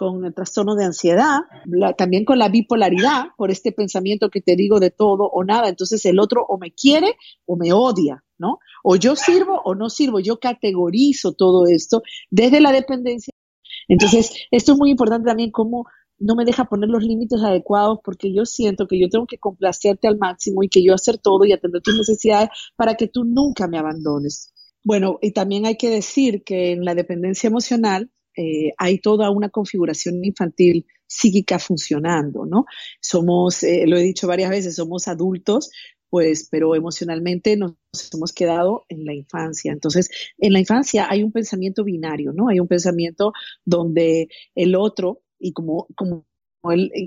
con 0.00 0.24
el 0.24 0.32
trastorno 0.32 0.76
de 0.76 0.86
ansiedad, 0.86 1.40
también 1.98 2.24
con 2.24 2.38
la 2.38 2.48
bipolaridad, 2.48 3.24
por 3.36 3.50
este 3.50 3.70
pensamiento 3.70 4.30
que 4.30 4.40
te 4.40 4.56
digo 4.56 4.80
de 4.80 4.90
todo 4.90 5.24
o 5.24 5.44
nada. 5.44 5.68
Entonces 5.68 6.06
el 6.06 6.18
otro 6.18 6.42
o 6.48 6.56
me 6.56 6.72
quiere 6.72 7.16
o 7.44 7.58
me 7.58 7.74
odia, 7.74 8.24
¿no? 8.38 8.60
O 8.82 8.96
yo 8.96 9.14
sirvo 9.14 9.60
o 9.62 9.74
no 9.74 9.90
sirvo. 9.90 10.18
Yo 10.18 10.40
categorizo 10.40 11.32
todo 11.32 11.66
esto 11.66 12.00
desde 12.30 12.62
la 12.62 12.72
dependencia. 12.72 13.34
Entonces, 13.88 14.32
esto 14.50 14.72
es 14.72 14.78
muy 14.78 14.90
importante 14.90 15.28
también 15.28 15.50
cómo 15.50 15.84
no 16.18 16.34
me 16.34 16.46
deja 16.46 16.64
poner 16.64 16.88
los 16.88 17.02
límites 17.02 17.42
adecuados 17.42 17.98
porque 18.02 18.32
yo 18.32 18.46
siento 18.46 18.86
que 18.86 18.98
yo 18.98 19.10
tengo 19.10 19.26
que 19.26 19.36
complacerte 19.36 20.08
al 20.08 20.16
máximo 20.16 20.62
y 20.62 20.70
que 20.70 20.82
yo 20.82 20.94
hacer 20.94 21.18
todo 21.18 21.44
y 21.44 21.52
atender 21.52 21.82
tus 21.82 21.98
necesidades 21.98 22.48
para 22.74 22.94
que 22.94 23.06
tú 23.06 23.24
nunca 23.24 23.68
me 23.68 23.76
abandones. 23.76 24.54
Bueno, 24.82 25.18
y 25.20 25.32
también 25.32 25.66
hay 25.66 25.76
que 25.76 25.90
decir 25.90 26.42
que 26.42 26.72
en 26.72 26.86
la 26.86 26.94
dependencia 26.94 27.48
emocional 27.48 28.10
eh, 28.36 28.72
hay 28.78 28.98
toda 28.98 29.30
una 29.30 29.48
configuración 29.48 30.24
infantil 30.24 30.86
psíquica 31.06 31.58
funcionando, 31.58 32.46
¿no? 32.46 32.66
Somos, 33.00 33.62
eh, 33.62 33.84
lo 33.86 33.96
he 33.96 34.02
dicho 34.02 34.28
varias 34.28 34.50
veces, 34.50 34.76
somos 34.76 35.08
adultos, 35.08 35.70
pues, 36.08 36.48
pero 36.50 36.74
emocionalmente 36.74 37.56
nos 37.56 37.74
hemos 38.12 38.32
quedado 38.32 38.84
en 38.88 39.04
la 39.04 39.14
infancia. 39.14 39.72
Entonces, 39.72 40.10
en 40.38 40.52
la 40.52 40.60
infancia 40.60 41.06
hay 41.08 41.22
un 41.22 41.32
pensamiento 41.32 41.84
binario, 41.84 42.32
¿no? 42.32 42.48
Hay 42.48 42.60
un 42.60 42.68
pensamiento 42.68 43.32
donde 43.64 44.28
el 44.54 44.74
otro, 44.74 45.22
y 45.38 45.52
como, 45.52 45.86
como 45.96 46.26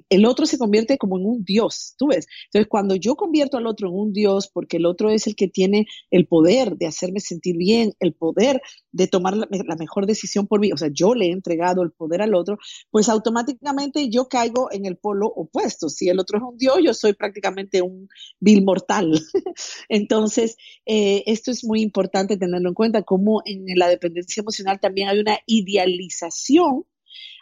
el, 0.10 0.26
otro 0.26 0.46
se 0.46 0.58
convierte 0.58 0.98
como 0.98 1.18
en 1.18 1.26
un 1.26 1.44
Dios, 1.44 1.96
tú 1.98 2.08
ves. 2.08 2.28
Entonces, 2.46 2.68
cuando 2.70 2.96
yo 2.96 3.16
convierto 3.16 3.58
al 3.58 3.68
otro 3.68 3.90
en 3.90 3.96
un 3.96 4.14
Dios, 4.14 4.50
porque 4.52 4.78
el 4.78 4.86
otro 4.86 5.10
es 5.10 5.28
el 5.28 5.36
que 5.36 5.48
tiene 5.48 5.86
el 6.10 6.28
poder 6.28 6.76
de 6.78 6.88
hacerme 6.88 7.20
sentir 7.20 7.58
bien, 7.58 7.94
el 8.00 8.14
poder 8.14 8.62
de 8.92 9.08
tomar 9.08 9.36
la, 9.38 9.76
mejor 9.78 10.06
decisión 10.06 10.48
por 10.48 10.60
mí, 10.60 10.72
o 10.72 10.78
sea, 10.78 10.90
yo 10.92 11.14
le 11.14 11.28
he 11.28 11.32
entregado 11.32 11.84
el 11.84 11.92
poder 11.92 12.22
al 12.22 12.36
otro, 12.36 12.58
pues 12.90 13.10
automáticamente 13.10 14.10
yo 14.10 14.28
caigo 14.28 14.72
en 14.72 14.86
el 14.86 14.98
polo 14.98 15.28
opuesto. 15.28 15.90
Si 15.90 16.10
el 16.10 16.20
otro 16.20 16.38
es 16.38 16.44
un 16.44 16.58
Dios, 16.58 16.78
yo 16.84 16.94
soy 16.94 17.14
prácticamente 17.14 17.82
un 17.82 18.08
vil 18.40 18.64
mortal. 18.64 19.12
Entonces, 19.90 20.58
eh, 20.86 21.24
esto 21.28 21.52
es 21.52 21.64
muy 21.64 21.82
importante 21.82 22.38
tenerlo 22.38 22.70
en 22.70 22.76
cuenta, 22.76 23.04
como 23.04 23.42
en 23.46 23.66
la 23.78 23.88
dependencia 23.88 24.42
emocional 24.42 24.80
también 24.80 25.10
hay 25.10 25.20
una 25.20 25.40
idealización 25.46 26.86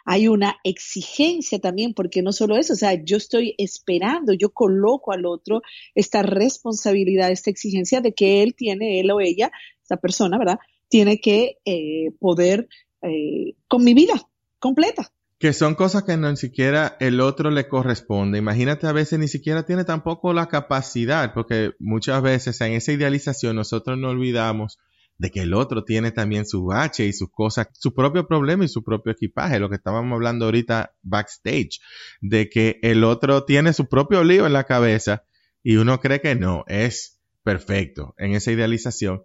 hay 0.04 0.28
una 0.28 0.56
exigencia 0.64 1.58
también, 1.58 1.94
porque 1.94 2.22
no 2.22 2.32
solo 2.32 2.56
eso, 2.56 2.72
o 2.72 2.76
sea, 2.76 2.94
yo 3.04 3.16
estoy 3.16 3.54
esperando, 3.58 4.32
yo 4.32 4.50
coloco 4.50 5.12
al 5.12 5.26
otro 5.26 5.62
esta 5.94 6.22
responsabilidad, 6.22 7.30
esta 7.30 7.50
exigencia 7.50 8.00
de 8.00 8.12
que 8.12 8.42
él 8.42 8.54
tiene, 8.54 9.00
él 9.00 9.10
o 9.10 9.20
ella, 9.20 9.52
esta 9.82 9.96
persona, 9.96 10.38
¿verdad? 10.38 10.58
Tiene 10.88 11.20
que 11.20 11.58
eh, 11.64 12.10
poder 12.18 12.68
eh, 13.02 13.54
con 13.68 13.84
mi 13.84 13.94
vida 13.94 14.14
completa. 14.58 15.12
Que 15.38 15.52
son 15.52 15.74
cosas 15.74 16.04
que 16.04 16.16
no 16.16 16.30
ni 16.30 16.36
siquiera 16.36 16.96
el 17.00 17.20
otro 17.20 17.50
le 17.50 17.66
corresponde. 17.66 18.38
Imagínate, 18.38 18.86
a 18.86 18.92
veces 18.92 19.18
ni 19.18 19.26
siquiera 19.26 19.64
tiene 19.64 19.84
tampoco 19.84 20.32
la 20.32 20.46
capacidad, 20.46 21.34
porque 21.34 21.72
muchas 21.80 22.22
veces 22.22 22.60
en 22.60 22.74
esa 22.74 22.92
idealización 22.92 23.56
nosotros 23.56 23.98
no 23.98 24.10
olvidamos 24.10 24.78
de 25.22 25.30
que 25.30 25.42
el 25.42 25.54
otro 25.54 25.84
tiene 25.84 26.10
también 26.10 26.46
su 26.46 26.64
bache 26.64 27.06
y 27.06 27.12
sus 27.12 27.30
cosas, 27.30 27.68
su 27.74 27.94
propio 27.94 28.26
problema 28.26 28.64
y 28.64 28.68
su 28.68 28.82
propio 28.82 29.12
equipaje, 29.12 29.60
lo 29.60 29.68
que 29.68 29.76
estábamos 29.76 30.16
hablando 30.16 30.46
ahorita 30.46 30.96
backstage, 31.02 31.80
de 32.20 32.50
que 32.50 32.80
el 32.82 33.04
otro 33.04 33.44
tiene 33.44 33.72
su 33.72 33.88
propio 33.88 34.24
lío 34.24 34.48
en 34.48 34.52
la 34.52 34.64
cabeza 34.64 35.22
y 35.62 35.76
uno 35.76 36.00
cree 36.00 36.20
que 36.20 36.34
no, 36.34 36.64
es 36.66 37.20
perfecto 37.44 38.16
en 38.18 38.32
esa 38.32 38.50
idealización. 38.50 39.22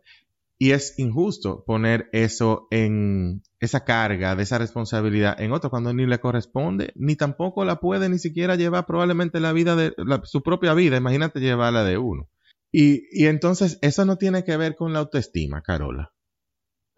Y 0.59 0.71
es 0.71 0.99
injusto 0.99 1.63
poner 1.65 2.09
eso 2.11 2.67
en 2.69 3.41
esa 3.59 3.83
carga 3.83 4.35
de 4.35 4.43
esa 4.43 4.59
responsabilidad 4.59 5.41
en 5.41 5.51
otro 5.51 5.71
cuando 5.71 5.95
ni 5.95 6.05
le 6.05 6.19
corresponde, 6.19 6.93
ni 6.95 7.15
tampoco 7.15 7.65
la 7.65 7.79
puede 7.79 8.07
ni 8.07 8.19
siquiera 8.19 8.55
llevar 8.55 8.85
probablemente 8.85 9.39
la 9.39 9.51
vida 9.51 9.75
de 9.75 9.95
su 10.25 10.43
propia 10.43 10.75
vida. 10.75 10.97
Imagínate 10.97 11.39
llevarla 11.39 11.83
de 11.83 11.97
uno. 11.97 12.29
Y, 12.79 13.25
entonces 13.25 13.79
eso 13.81 14.05
no 14.05 14.19
tiene 14.19 14.43
que 14.43 14.55
ver 14.55 14.75
con 14.75 14.93
la 14.93 14.99
autoestima, 14.99 15.63
Carola. 15.63 16.13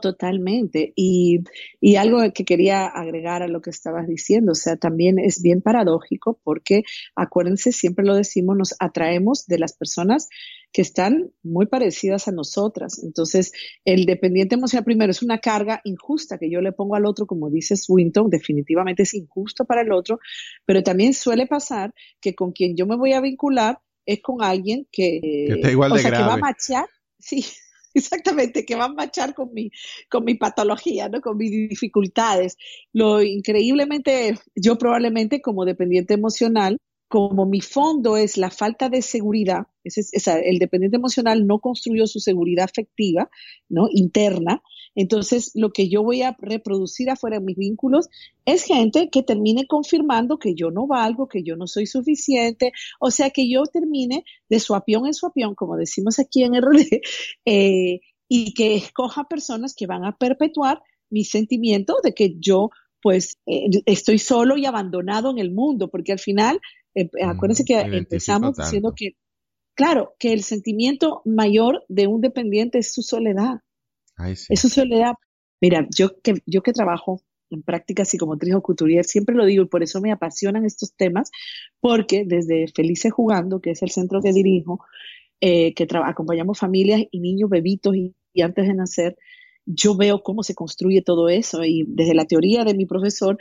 Totalmente. 0.02 0.92
Y, 0.94 1.40
y, 1.80 1.96
algo 1.96 2.20
que 2.34 2.44
quería 2.44 2.86
agregar 2.86 3.44
a 3.44 3.48
lo 3.48 3.62
que 3.62 3.70
estabas 3.70 4.06
diciendo, 4.06 4.52
o 4.52 4.56
sea, 4.56 4.76
también 4.76 5.20
es 5.20 5.42
bien 5.42 5.62
paradójico 5.62 6.42
porque, 6.44 6.84
acuérdense, 7.16 7.72
siempre 7.72 8.04
lo 8.04 8.14
decimos, 8.16 8.58
nos 8.58 8.76
atraemos 8.80 9.46
de 9.46 9.58
las 9.58 9.72
personas 9.72 10.28
que 10.74 10.82
están 10.82 11.32
muy 11.44 11.68
parecidas 11.68 12.28
a 12.28 12.34
nosotras. 12.34 13.02
Entonces, 13.02 13.54
el 13.86 14.06
dependiente 14.06 14.56
emocional 14.56 14.84
primero 14.84 15.12
es 15.12 15.24
una 15.24 15.40
carga 15.40 15.80
injusta 15.86 16.38
que 16.38 16.52
yo 16.52 16.60
le 16.60 16.74
pongo 16.74 16.96
al 16.96 17.06
otro, 17.06 17.26
como 17.26 17.50
dice 17.50 17.78
Swinton, 17.78 18.30
definitivamente 18.30 19.04
es 19.04 19.14
injusto 19.14 19.64
para 19.64 19.82
el 19.82 19.94
otro, 19.94 20.20
pero 20.66 20.84
también 20.84 21.14
suele 21.14 21.48
pasar 21.48 21.94
que 22.20 22.36
con 22.36 22.52
quien 22.52 22.76
yo 22.76 22.86
me 22.86 22.98
voy 22.98 23.14
a 23.14 23.22
vincular 23.22 23.80
es 24.10 24.22
con 24.22 24.42
alguien 24.42 24.88
que, 24.92 25.60
que 25.62 25.72
igual 25.72 25.92
de 25.94 26.10
va 26.10 26.34
a 26.34 26.38
machar, 26.38 26.86
sí, 27.20 27.46
exactamente, 27.94 28.66
que 28.66 28.76
va 28.76 28.86
a 28.86 28.94
machar 28.94 29.36
con 29.36 29.54
mi, 29.54 29.72
con 30.10 30.24
mi 30.26 30.36
patología, 30.36 31.10
¿no? 31.10 31.22
con 31.22 31.38
mis 31.38 31.52
dificultades. 31.52 32.58
Lo 32.92 33.22
increíblemente, 33.22 34.40
yo 34.56 34.78
probablemente 34.78 35.42
como 35.42 35.66
dependiente 35.66 36.16
emocional, 36.16 36.78
como 37.08 37.46
mi 37.46 37.62
fondo 37.62 38.18
es 38.18 38.38
la 38.38 38.52
falta 38.52 38.90
de 38.90 39.02
seguridad, 39.02 39.68
el 39.84 40.60
dependiente 40.60 40.98
emocional 40.98 41.46
no 41.46 41.60
construyó 41.60 42.06
su 42.06 42.20
seguridad 42.20 42.66
afectiva, 42.66 43.30
¿no? 43.68 43.88
Interna. 43.92 44.62
Entonces, 44.96 45.52
lo 45.54 45.72
que 45.72 45.90
yo 45.90 46.04
voy 46.04 46.22
a 46.24 46.36
reproducir 46.40 47.10
afuera 47.10 47.40
de 47.40 47.46
mis 47.46 47.58
vínculos 47.58 48.10
es 48.46 48.64
gente 48.64 49.10
que 49.10 49.24
termine 49.24 49.68
confirmando 49.68 50.40
que 50.40 50.56
yo 50.56 50.72
no 50.72 50.88
valgo, 50.88 51.28
que 51.28 51.44
yo 51.44 51.56
no 51.56 51.68
soy 51.68 51.86
suficiente, 51.86 52.72
o 53.00 53.12
sea, 53.12 53.30
que 53.30 53.50
yo 53.50 53.64
termine 53.64 54.24
de 54.50 54.60
su 54.60 54.76
apión 54.76 55.06
en 55.06 55.14
su 55.14 55.28
apión, 55.28 55.56
como 55.56 55.78
decimos 55.78 56.20
aquí 56.20 56.44
en 56.44 56.56
RD, 56.56 57.02
eh, 57.46 58.00
y 58.28 58.54
que 58.54 58.76
escoja 58.76 59.28
personas 59.28 59.74
que 59.76 59.88
van 59.88 60.06
a 60.06 60.18
perpetuar 60.18 60.82
mi 61.10 61.24
sentimiento 61.24 61.98
de 62.04 62.14
que 62.14 62.36
yo 62.40 62.70
pues 63.02 63.38
eh, 63.46 63.70
estoy 63.86 64.20
solo 64.20 64.58
y 64.58 64.66
abandonado 64.66 65.32
en 65.32 65.40
el 65.40 65.52
mundo, 65.52 65.90
porque 65.90 66.12
al 66.12 66.20
final, 66.20 66.60
eh, 66.96 67.10
acuérdense 67.26 67.64
que 67.64 67.80
empezamos 67.80 68.58
diciendo 68.58 68.94
que, 68.96 69.16
claro, 69.74 70.16
que 70.20 70.34
el 70.34 70.44
sentimiento 70.44 71.22
mayor 71.26 71.84
de 71.88 72.08
un 72.08 72.22
dependiente 72.22 72.80
es 72.80 72.94
su 72.94 73.02
soledad. 73.02 73.62
Es 74.50 74.60
su 74.60 74.70
soledad. 74.70 75.14
Mira, 75.62 75.88
yo 75.96 76.22
que, 76.22 76.36
yo 76.46 76.62
que 76.62 76.74
trabajo 76.74 77.22
en 77.50 77.64
práctica 77.64 78.06
psicomotriz 78.06 78.54
o 78.54 78.62
couturier, 78.62 79.04
siempre 79.06 79.36
lo 79.36 79.46
digo 79.46 79.64
y 79.64 79.68
por 79.68 79.82
eso 79.82 80.02
me 80.02 80.12
apasionan 80.12 80.66
estos 80.66 80.94
temas, 80.96 81.32
porque 81.80 82.24
desde 82.26 82.68
Felices 82.68 83.12
Jugando, 83.12 83.60
que 83.60 83.72
es 83.72 83.82
el 83.82 83.90
centro 83.90 84.22
que 84.22 84.32
dirijo, 84.32 84.86
eh, 85.42 85.74
que 85.74 85.88
acompañamos 86.04 86.60
familias 86.60 87.02
y 87.10 87.20
niños 87.20 87.50
bebitos 87.50 87.96
y 87.96 88.42
antes 88.42 88.68
de 88.68 88.74
nacer, 88.74 89.18
yo 89.66 89.96
veo 89.96 90.22
cómo 90.24 90.44
se 90.44 90.56
construye 90.56 91.02
todo 91.02 91.30
eso 91.30 91.64
y 91.64 91.86
desde 91.88 92.16
la 92.16 92.26
teoría 92.26 92.64
de 92.64 92.74
mi 92.74 92.86
profesor 92.86 93.38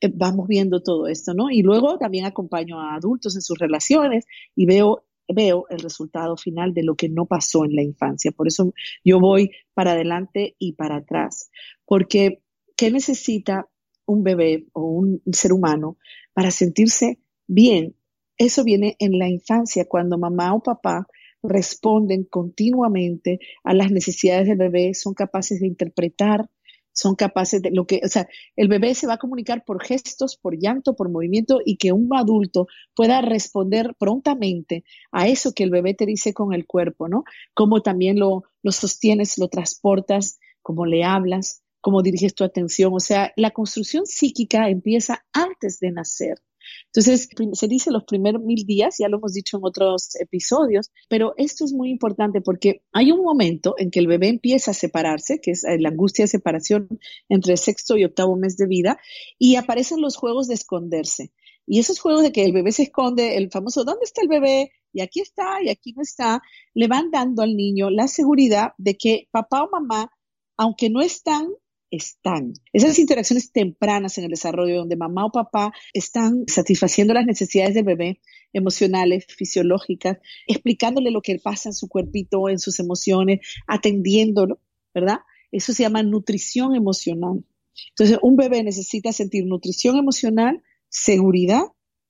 eh, 0.00 0.10
vamos 0.12 0.46
viendo 0.48 0.82
todo 0.82 1.06
esto, 1.06 1.34
¿no? 1.34 1.50
Y 1.50 1.62
luego 1.62 1.98
también 1.98 2.24
acompaño 2.24 2.80
a 2.80 2.94
adultos 2.94 3.34
en 3.36 3.42
sus 3.42 3.58
relaciones 3.58 4.24
y 4.56 4.66
veo 4.66 5.04
veo 5.34 5.66
el 5.70 5.80
resultado 5.80 6.36
final 6.36 6.74
de 6.74 6.82
lo 6.82 6.94
que 6.94 7.08
no 7.08 7.26
pasó 7.26 7.64
en 7.64 7.74
la 7.74 7.82
infancia. 7.82 8.32
Por 8.32 8.48
eso 8.48 8.72
yo 9.04 9.20
voy 9.20 9.50
para 9.74 9.92
adelante 9.92 10.56
y 10.58 10.72
para 10.72 10.96
atrás. 10.96 11.50
Porque, 11.84 12.42
¿qué 12.76 12.90
necesita 12.90 13.68
un 14.06 14.22
bebé 14.22 14.66
o 14.72 14.82
un 14.82 15.22
ser 15.32 15.52
humano 15.52 15.96
para 16.32 16.50
sentirse 16.50 17.18
bien? 17.46 17.96
Eso 18.36 18.64
viene 18.64 18.96
en 18.98 19.18
la 19.18 19.28
infancia, 19.28 19.86
cuando 19.86 20.16
mamá 20.16 20.54
o 20.54 20.62
papá 20.62 21.06
responden 21.42 22.24
continuamente 22.24 23.38
a 23.64 23.74
las 23.74 23.90
necesidades 23.90 24.48
del 24.48 24.58
bebé, 24.58 24.94
son 24.94 25.14
capaces 25.14 25.60
de 25.60 25.66
interpretar 25.66 26.48
son 26.92 27.14
capaces 27.14 27.62
de 27.62 27.70
lo 27.70 27.86
que, 27.86 28.00
o 28.04 28.08
sea, 28.08 28.28
el 28.56 28.68
bebé 28.68 28.94
se 28.94 29.06
va 29.06 29.14
a 29.14 29.18
comunicar 29.18 29.64
por 29.64 29.82
gestos, 29.82 30.36
por 30.36 30.58
llanto, 30.58 30.94
por 30.94 31.10
movimiento 31.10 31.60
y 31.64 31.76
que 31.76 31.92
un 31.92 32.08
adulto 32.14 32.66
pueda 32.94 33.20
responder 33.20 33.94
prontamente 33.98 34.84
a 35.12 35.28
eso 35.28 35.52
que 35.52 35.64
el 35.64 35.70
bebé 35.70 35.94
te 35.94 36.06
dice 36.06 36.34
con 36.34 36.52
el 36.52 36.66
cuerpo, 36.66 37.08
¿no? 37.08 37.24
Cómo 37.54 37.82
también 37.82 38.18
lo, 38.18 38.44
lo 38.62 38.72
sostienes, 38.72 39.38
lo 39.38 39.48
transportas, 39.48 40.38
cómo 40.62 40.86
le 40.86 41.04
hablas, 41.04 41.62
cómo 41.80 42.02
diriges 42.02 42.34
tu 42.34 42.44
atención. 42.44 42.92
O 42.94 43.00
sea, 43.00 43.32
la 43.36 43.50
construcción 43.50 44.06
psíquica 44.06 44.68
empieza 44.68 45.24
antes 45.32 45.78
de 45.80 45.92
nacer. 45.92 46.38
Entonces, 46.86 47.28
se 47.52 47.68
dice 47.68 47.90
los 47.90 48.04
primeros 48.04 48.42
mil 48.42 48.64
días, 48.66 48.96
ya 48.98 49.08
lo 49.08 49.18
hemos 49.18 49.32
dicho 49.32 49.56
en 49.56 49.64
otros 49.64 50.16
episodios, 50.20 50.90
pero 51.08 51.34
esto 51.36 51.64
es 51.64 51.72
muy 51.72 51.90
importante 51.90 52.40
porque 52.40 52.82
hay 52.92 53.12
un 53.12 53.22
momento 53.22 53.74
en 53.78 53.90
que 53.90 54.00
el 54.00 54.06
bebé 54.06 54.28
empieza 54.28 54.72
a 54.72 54.74
separarse, 54.74 55.40
que 55.40 55.52
es 55.52 55.64
eh, 55.64 55.78
la 55.78 55.90
angustia 55.90 56.24
de 56.24 56.28
separación 56.28 56.88
entre 57.28 57.56
sexto 57.56 57.96
y 57.96 58.04
octavo 58.04 58.36
mes 58.36 58.56
de 58.56 58.66
vida, 58.66 58.98
y 59.38 59.56
aparecen 59.56 60.00
los 60.00 60.16
juegos 60.16 60.48
de 60.48 60.54
esconderse. 60.54 61.32
Y 61.66 61.78
esos 61.78 62.00
juegos 62.00 62.22
de 62.22 62.32
que 62.32 62.44
el 62.44 62.52
bebé 62.52 62.72
se 62.72 62.82
esconde, 62.84 63.36
el 63.36 63.50
famoso 63.50 63.84
¿dónde 63.84 64.04
está 64.04 64.22
el 64.22 64.28
bebé? 64.28 64.72
Y 64.92 65.02
aquí 65.02 65.20
está, 65.20 65.62
y 65.62 65.68
aquí 65.68 65.92
no 65.92 66.02
está, 66.02 66.42
le 66.74 66.88
van 66.88 67.10
dando 67.10 67.42
al 67.42 67.56
niño 67.56 67.90
la 67.90 68.08
seguridad 68.08 68.72
de 68.76 68.96
que 68.96 69.28
papá 69.30 69.62
o 69.62 69.70
mamá, 69.70 70.10
aunque 70.56 70.90
no 70.90 71.00
están, 71.00 71.48
están. 71.90 72.52
Esas 72.72 72.98
interacciones 72.98 73.52
tempranas 73.52 74.16
en 74.18 74.24
el 74.24 74.30
desarrollo, 74.30 74.78
donde 74.78 74.96
mamá 74.96 75.26
o 75.26 75.32
papá 75.32 75.72
están 75.92 76.44
satisfaciendo 76.46 77.14
las 77.14 77.26
necesidades 77.26 77.74
del 77.74 77.84
bebé, 77.84 78.20
emocionales, 78.52 79.26
fisiológicas, 79.28 80.18
explicándole 80.46 81.10
lo 81.10 81.22
que 81.22 81.38
pasa 81.38 81.68
en 81.68 81.74
su 81.74 81.88
cuerpito, 81.88 82.48
en 82.48 82.58
sus 82.58 82.78
emociones, 82.80 83.40
atendiéndolo, 83.66 84.60
¿verdad? 84.94 85.18
Eso 85.52 85.72
se 85.72 85.82
llama 85.82 86.02
nutrición 86.02 86.74
emocional. 86.74 87.44
Entonces, 87.90 88.18
un 88.22 88.36
bebé 88.36 88.62
necesita 88.62 89.12
sentir 89.12 89.46
nutrición 89.46 89.96
emocional, 89.96 90.62
seguridad, 90.88 91.62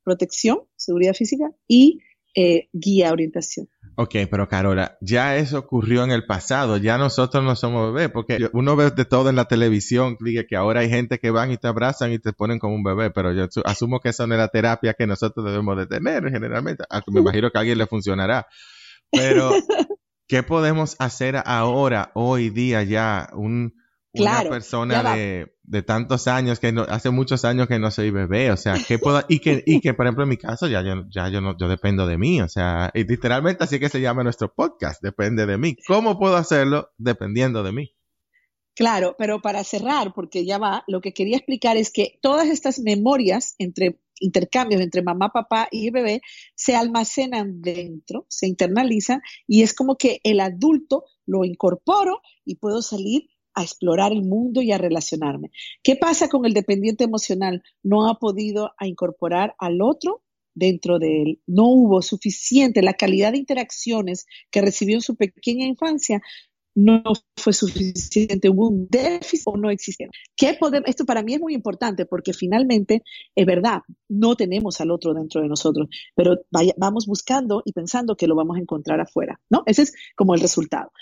protección, 0.04 0.60
seguridad 0.76 1.14
física 1.14 1.50
y 1.66 2.00
eh, 2.34 2.68
guía, 2.72 3.12
orientación. 3.12 3.68
Ok, 4.02 4.14
pero 4.30 4.48
Carola, 4.48 4.96
ya 5.02 5.36
eso 5.36 5.58
ocurrió 5.58 6.04
en 6.04 6.10
el 6.10 6.24
pasado, 6.24 6.78
ya 6.78 6.96
nosotros 6.96 7.44
no 7.44 7.54
somos 7.54 7.92
bebés, 7.92 8.08
porque 8.08 8.48
uno 8.54 8.74
ve 8.74 8.90
de 8.92 9.04
todo 9.04 9.28
en 9.28 9.36
la 9.36 9.44
televisión, 9.44 10.16
dice 10.20 10.46
que 10.46 10.56
ahora 10.56 10.80
hay 10.80 10.88
gente 10.88 11.18
que 11.18 11.30
van 11.30 11.50
y 11.50 11.58
te 11.58 11.68
abrazan 11.68 12.10
y 12.10 12.18
te 12.18 12.32
ponen 12.32 12.58
como 12.58 12.74
un 12.74 12.82
bebé, 12.82 13.10
pero 13.10 13.34
yo 13.34 13.46
asumo 13.66 14.00
que 14.00 14.08
esa 14.08 14.26
no 14.26 14.32
es 14.32 14.40
la 14.40 14.48
terapia 14.48 14.94
que 14.94 15.06
nosotros 15.06 15.44
debemos 15.44 15.76
de 15.76 15.86
tener 15.86 16.30
generalmente, 16.30 16.82
me 17.08 17.20
imagino 17.20 17.50
que 17.50 17.58
a 17.58 17.60
alguien 17.60 17.76
le 17.76 17.86
funcionará, 17.86 18.46
pero 19.10 19.50
¿qué 20.26 20.42
podemos 20.42 20.96
hacer 20.98 21.36
ahora, 21.44 22.10
hoy 22.14 22.48
día 22.48 22.82
ya, 22.82 23.28
un, 23.34 23.74
una 24.12 24.42
persona 24.42 25.14
de, 25.14 25.54
de, 25.62 25.82
tantos 25.82 26.26
años 26.26 26.58
que 26.58 26.72
no, 26.72 26.82
hace 26.82 27.10
muchos 27.10 27.44
años 27.44 27.68
que 27.68 27.78
no 27.78 27.90
soy 27.90 28.10
bebé, 28.10 28.50
o 28.50 28.56
sea, 28.56 28.74
¿qué 28.86 28.98
puedo, 28.98 29.22
y 29.28 29.38
que, 29.38 29.62
y 29.64 29.80
que 29.80 29.94
por 29.94 30.06
ejemplo 30.06 30.24
en 30.24 30.30
mi 30.30 30.36
caso 30.36 30.66
ya 30.66 30.82
yo, 30.82 31.04
ya 31.08 31.28
yo 31.28 31.40
no, 31.40 31.56
yo 31.56 31.68
dependo 31.68 32.06
de 32.06 32.18
mí, 32.18 32.42
o 32.42 32.48
sea, 32.48 32.90
y 32.94 33.04
literalmente 33.04 33.64
así 33.64 33.78
que 33.78 33.88
se 33.88 34.00
llama 34.00 34.24
nuestro 34.24 34.52
podcast, 34.52 35.02
depende 35.02 35.46
de 35.46 35.58
mí. 35.58 35.76
¿Cómo 35.86 36.18
puedo 36.18 36.36
hacerlo 36.36 36.90
dependiendo 36.98 37.62
de 37.62 37.72
mí? 37.72 37.94
Claro, 38.74 39.14
pero 39.18 39.40
para 39.42 39.62
cerrar, 39.62 40.12
porque 40.14 40.44
ya 40.44 40.58
va, 40.58 40.84
lo 40.86 41.00
que 41.00 41.12
quería 41.12 41.36
explicar 41.36 41.76
es 41.76 41.90
que 41.92 42.18
todas 42.22 42.48
estas 42.48 42.78
memorias 42.78 43.54
entre 43.58 44.00
intercambios 44.20 44.80
entre 44.80 45.02
mamá, 45.02 45.30
papá 45.30 45.68
y 45.70 45.90
bebé 45.90 46.20
se 46.54 46.76
almacenan 46.76 47.60
dentro, 47.62 48.26
se 48.28 48.46
internalizan 48.46 49.22
y 49.46 49.62
es 49.62 49.74
como 49.74 49.96
que 49.96 50.20
el 50.24 50.40
adulto 50.40 51.04
lo 51.26 51.44
incorporo 51.44 52.20
y 52.44 52.56
puedo 52.56 52.82
salir 52.82 53.28
a 53.60 53.64
explorar 53.64 54.12
el 54.12 54.22
mundo 54.22 54.62
y 54.62 54.72
a 54.72 54.78
relacionarme. 54.78 55.50
¿Qué 55.82 55.96
pasa 55.96 56.28
con 56.28 56.44
el 56.46 56.54
dependiente 56.54 57.04
emocional? 57.04 57.62
No 57.82 58.08
ha 58.08 58.18
podido 58.18 58.72
incorporar 58.80 59.54
al 59.58 59.80
otro 59.82 60.22
dentro 60.54 60.98
de 60.98 61.22
él. 61.22 61.40
No 61.46 61.66
hubo 61.68 62.02
suficiente, 62.02 62.82
la 62.82 62.94
calidad 62.94 63.32
de 63.32 63.38
interacciones 63.38 64.26
que 64.50 64.60
recibió 64.60 64.96
en 64.96 65.02
su 65.02 65.16
pequeña 65.16 65.66
infancia 65.66 66.20
no 66.72 67.02
fue 67.36 67.52
suficiente, 67.52 68.48
hubo 68.48 68.68
un 68.68 68.86
déficit 68.88 69.42
o 69.46 69.56
no 69.56 69.70
existieron. 69.70 70.12
Esto 70.86 71.04
para 71.04 71.22
mí 71.22 71.34
es 71.34 71.40
muy 71.40 71.52
importante 71.52 72.06
porque 72.06 72.32
finalmente, 72.32 73.02
es 73.34 73.44
verdad, 73.44 73.80
no 74.08 74.36
tenemos 74.36 74.80
al 74.80 74.92
otro 74.92 75.12
dentro 75.12 75.42
de 75.42 75.48
nosotros, 75.48 75.88
pero 76.14 76.36
vamos 76.76 77.06
buscando 77.06 77.62
y 77.64 77.72
pensando 77.72 78.16
que 78.16 78.28
lo 78.28 78.36
vamos 78.36 78.56
a 78.56 78.60
encontrar 78.60 79.00
afuera, 79.00 79.40
¿no? 79.50 79.64
Ese 79.66 79.82
es 79.82 79.94
como 80.14 80.34
el 80.34 80.40
resultado. 80.40 80.92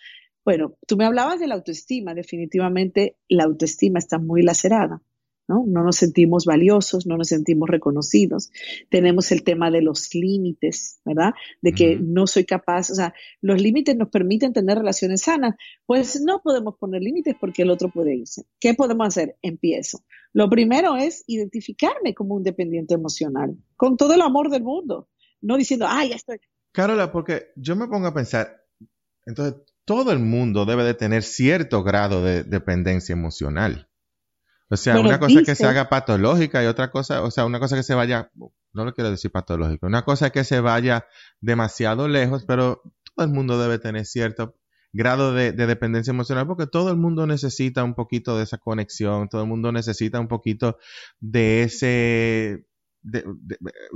Bueno, 0.49 0.79
tú 0.87 0.97
me 0.97 1.05
hablabas 1.05 1.41
de 1.41 1.47
la 1.47 1.57
autoestima. 1.57 2.15
Definitivamente 2.15 3.19
la 3.29 3.45
autoestima 3.45 3.99
está 3.99 4.19
muy 4.19 4.41
lacerada. 4.41 5.03
¿no? 5.47 5.67
No 5.67 5.85
nos 5.85 5.97
sentimos 5.97 6.47
valiosos, 6.47 7.07
no 7.07 7.19
nos 7.19 7.29
sentimos 7.29 7.69
reconocidos. 7.69 8.51
Tenemos 8.89 9.31
el 9.31 9.45
tema 9.45 9.71
de 9.71 9.83
los 9.83 10.15
límites, 10.15 11.03
¿verdad? 11.05 11.35
De 11.61 11.73
que 11.73 11.99
no 12.01 12.27
soy 12.27 12.47
capaz, 12.47 12.89
o 12.89 12.95
sea, 12.95 13.13
los 13.43 13.61
límites 13.61 13.95
nos 13.95 14.09
permiten 14.09 14.55
tener 14.55 14.79
relaciones 14.79 15.21
sanas. 15.21 15.55
Pues 15.85 16.19
no 16.23 16.41
podemos 16.43 16.79
poner 16.79 17.03
límites 17.03 17.37
porque 17.39 17.61
el 17.61 17.71
otro 17.71 17.91
puede 17.91 18.17
irse. 18.17 18.47
¿Qué 18.59 18.73
podemos 18.73 19.07
hacer? 19.07 19.37
Empiezo. 19.43 20.03
Lo 20.33 20.49
primero 20.49 20.97
es 20.97 21.25
identificarme 21.27 22.15
como 22.15 22.35
un 22.35 22.43
dependiente 22.43 22.95
emocional, 22.95 23.55
con 23.77 23.99
todo 23.99 24.15
el 24.15 24.23
amor 24.23 24.49
del 24.49 24.63
mundo, 24.63 25.11
no 25.43 25.59
diciendo, 25.59 25.85
ay, 25.87 26.09
ya 26.09 26.17
estoy. 26.17 26.39
Carola, 26.73 27.13
porque 27.13 27.49
yo 27.55 27.77
me 27.77 27.87
pongo 27.87 28.07
a 28.07 28.15
pensar, 28.15 28.65
entonces 29.27 29.68
todo 29.89 30.13
el 30.13 30.19
mundo 30.19 30.67
debe 30.67 30.85
de 30.85 30.93
tener 30.93 31.23
cierto 31.23 31.83
grado 31.83 32.23
de 32.23 32.45
dependencia 32.45 33.15
emocional. 33.15 33.89
O 34.69 34.77
sea, 34.77 35.01
una 35.01 35.19
cosa 35.19 35.43
que 35.43 35.55
se 35.55 35.65
haga 35.65 35.89
patológica 35.89 36.63
y 36.63 36.67
otra 36.67 36.91
cosa, 36.91 37.23
o 37.23 37.31
sea, 37.31 37.47
una 37.47 37.59
cosa 37.59 37.75
que 37.75 37.83
se 37.83 37.95
vaya, 37.95 38.31
no 38.75 38.85
lo 38.85 38.93
quiero 38.93 39.11
decir 39.11 39.33
patológico, 39.33 39.87
una 39.87 40.05
cosa 40.05 40.29
que 40.29 40.45
se 40.45 40.61
vaya 40.61 41.07
demasiado 41.41 42.07
lejos, 42.07 42.45
pero 42.45 42.83
todo 43.15 43.25
el 43.25 43.33
mundo 43.33 43.59
debe 43.59 43.79
tener 43.79 44.05
cierto 44.05 44.57
grado 44.93 45.33
de, 45.33 45.53
dependencia 45.53 46.11
emocional 46.11 46.47
porque 46.47 46.67
todo 46.67 46.91
el 46.91 46.99
mundo 46.99 47.27
necesita 47.27 47.83
un 47.83 47.95
poquito 47.95 48.37
de 48.37 48.45
esa 48.45 48.59
conexión, 48.59 49.31
todo 49.31 49.41
el 49.41 49.49
mundo 49.49 49.73
necesita 49.73 50.21
un 50.21 50.29
poquito 50.29 50.77
de 51.19 51.63
ese... 51.63 52.67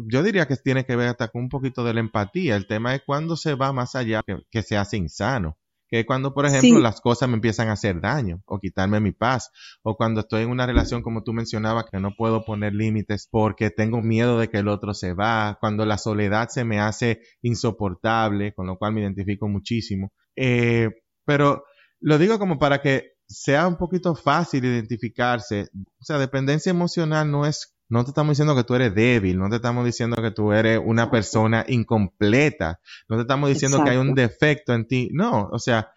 yo 0.09 0.22
diría 0.22 0.46
que 0.48 0.57
tiene 0.57 0.87
que 0.87 0.96
ver 0.96 1.09
hasta 1.09 1.28
con 1.28 1.42
un 1.42 1.48
poquito 1.50 1.85
de 1.85 1.92
la 1.92 2.00
empatía. 2.00 2.57
El 2.57 2.66
tema 2.66 2.94
es 2.94 3.02
cuando 3.05 3.37
se 3.37 3.55
va 3.57 3.74
más 3.74 3.94
allá 3.94 4.22
que, 4.26 4.38
que 4.50 4.62
se 4.62 4.78
hace 4.78 4.96
insano 4.96 5.59
que 5.92 6.07
cuando, 6.07 6.33
por 6.33 6.46
ejemplo, 6.46 6.81
las 6.81 7.02
cosas 7.02 7.28
me 7.28 7.35
empiezan 7.35 7.68
a 7.68 7.72
hacer 7.72 8.00
daño 8.00 8.40
o 8.46 8.59
quitarme 8.59 8.98
mi 8.98 9.12
paz, 9.12 9.50
o 9.83 9.94
cuando 9.94 10.20
estoy 10.20 10.44
en 10.44 10.48
una 10.48 10.64
relación 10.64 11.02
como 11.02 11.22
tú 11.22 11.35
mencionabas 11.35 11.85
que 11.92 12.00
no 12.00 12.14
puedo 12.16 12.46
poner 12.46 12.72
límites 12.72 13.28
porque 13.31 13.68
tengo 13.68 14.00
miedo 14.00 14.38
de 14.38 14.48
que 14.48 14.57
el 14.57 14.68
otro 14.68 14.94
se 14.94 15.12
va, 15.12 15.59
cuando 15.61 15.85
la 15.85 15.98
soledad 15.98 16.48
se 16.48 16.64
me 16.64 16.81
hace 16.81 17.20
insoportable, 17.42 18.55
con 18.55 18.66
lo 18.68 18.78
cual 18.78 18.94
me 18.94 19.02
identifico 19.02 19.48
muchísimo. 19.48 20.14
Eh, 20.35 20.88
pero 21.26 21.64
lo 22.00 22.16
digo 22.16 22.38
como 22.38 22.59
para 22.59 22.81
que 22.81 23.11
sea 23.28 23.68
un 23.68 23.76
poquito 23.76 24.14
fácil 24.14 24.64
identificarse. 24.64 25.68
O 26.00 26.05
sea, 26.05 26.16
dependencia 26.16 26.70
emocional 26.70 27.31
no 27.31 27.44
es 27.44 27.72
no 27.92 28.05
te 28.05 28.11
estamos 28.11 28.31
diciendo 28.31 28.57
que 28.57 28.64
tú 28.64 28.74
eres 28.74 28.94
débil, 28.94 29.38
no 29.38 29.50
te 29.50 29.57
estamos 29.57 29.85
diciendo 29.85 30.16
que 30.16 30.31
tú 30.31 30.50
eres 30.50 30.81
una 30.83 31.11
persona 31.11 31.62
incompleta, 31.68 32.81
no 33.07 33.16
te 33.16 33.22
estamos 33.22 33.50
diciendo 33.50 33.85
que 33.85 33.90
hay 33.90 33.98
un 33.98 34.14
defecto 34.14 34.72
en 34.72 34.87
ti, 34.87 35.11
no, 35.12 35.50
o 35.52 35.59
sea, 35.59 35.92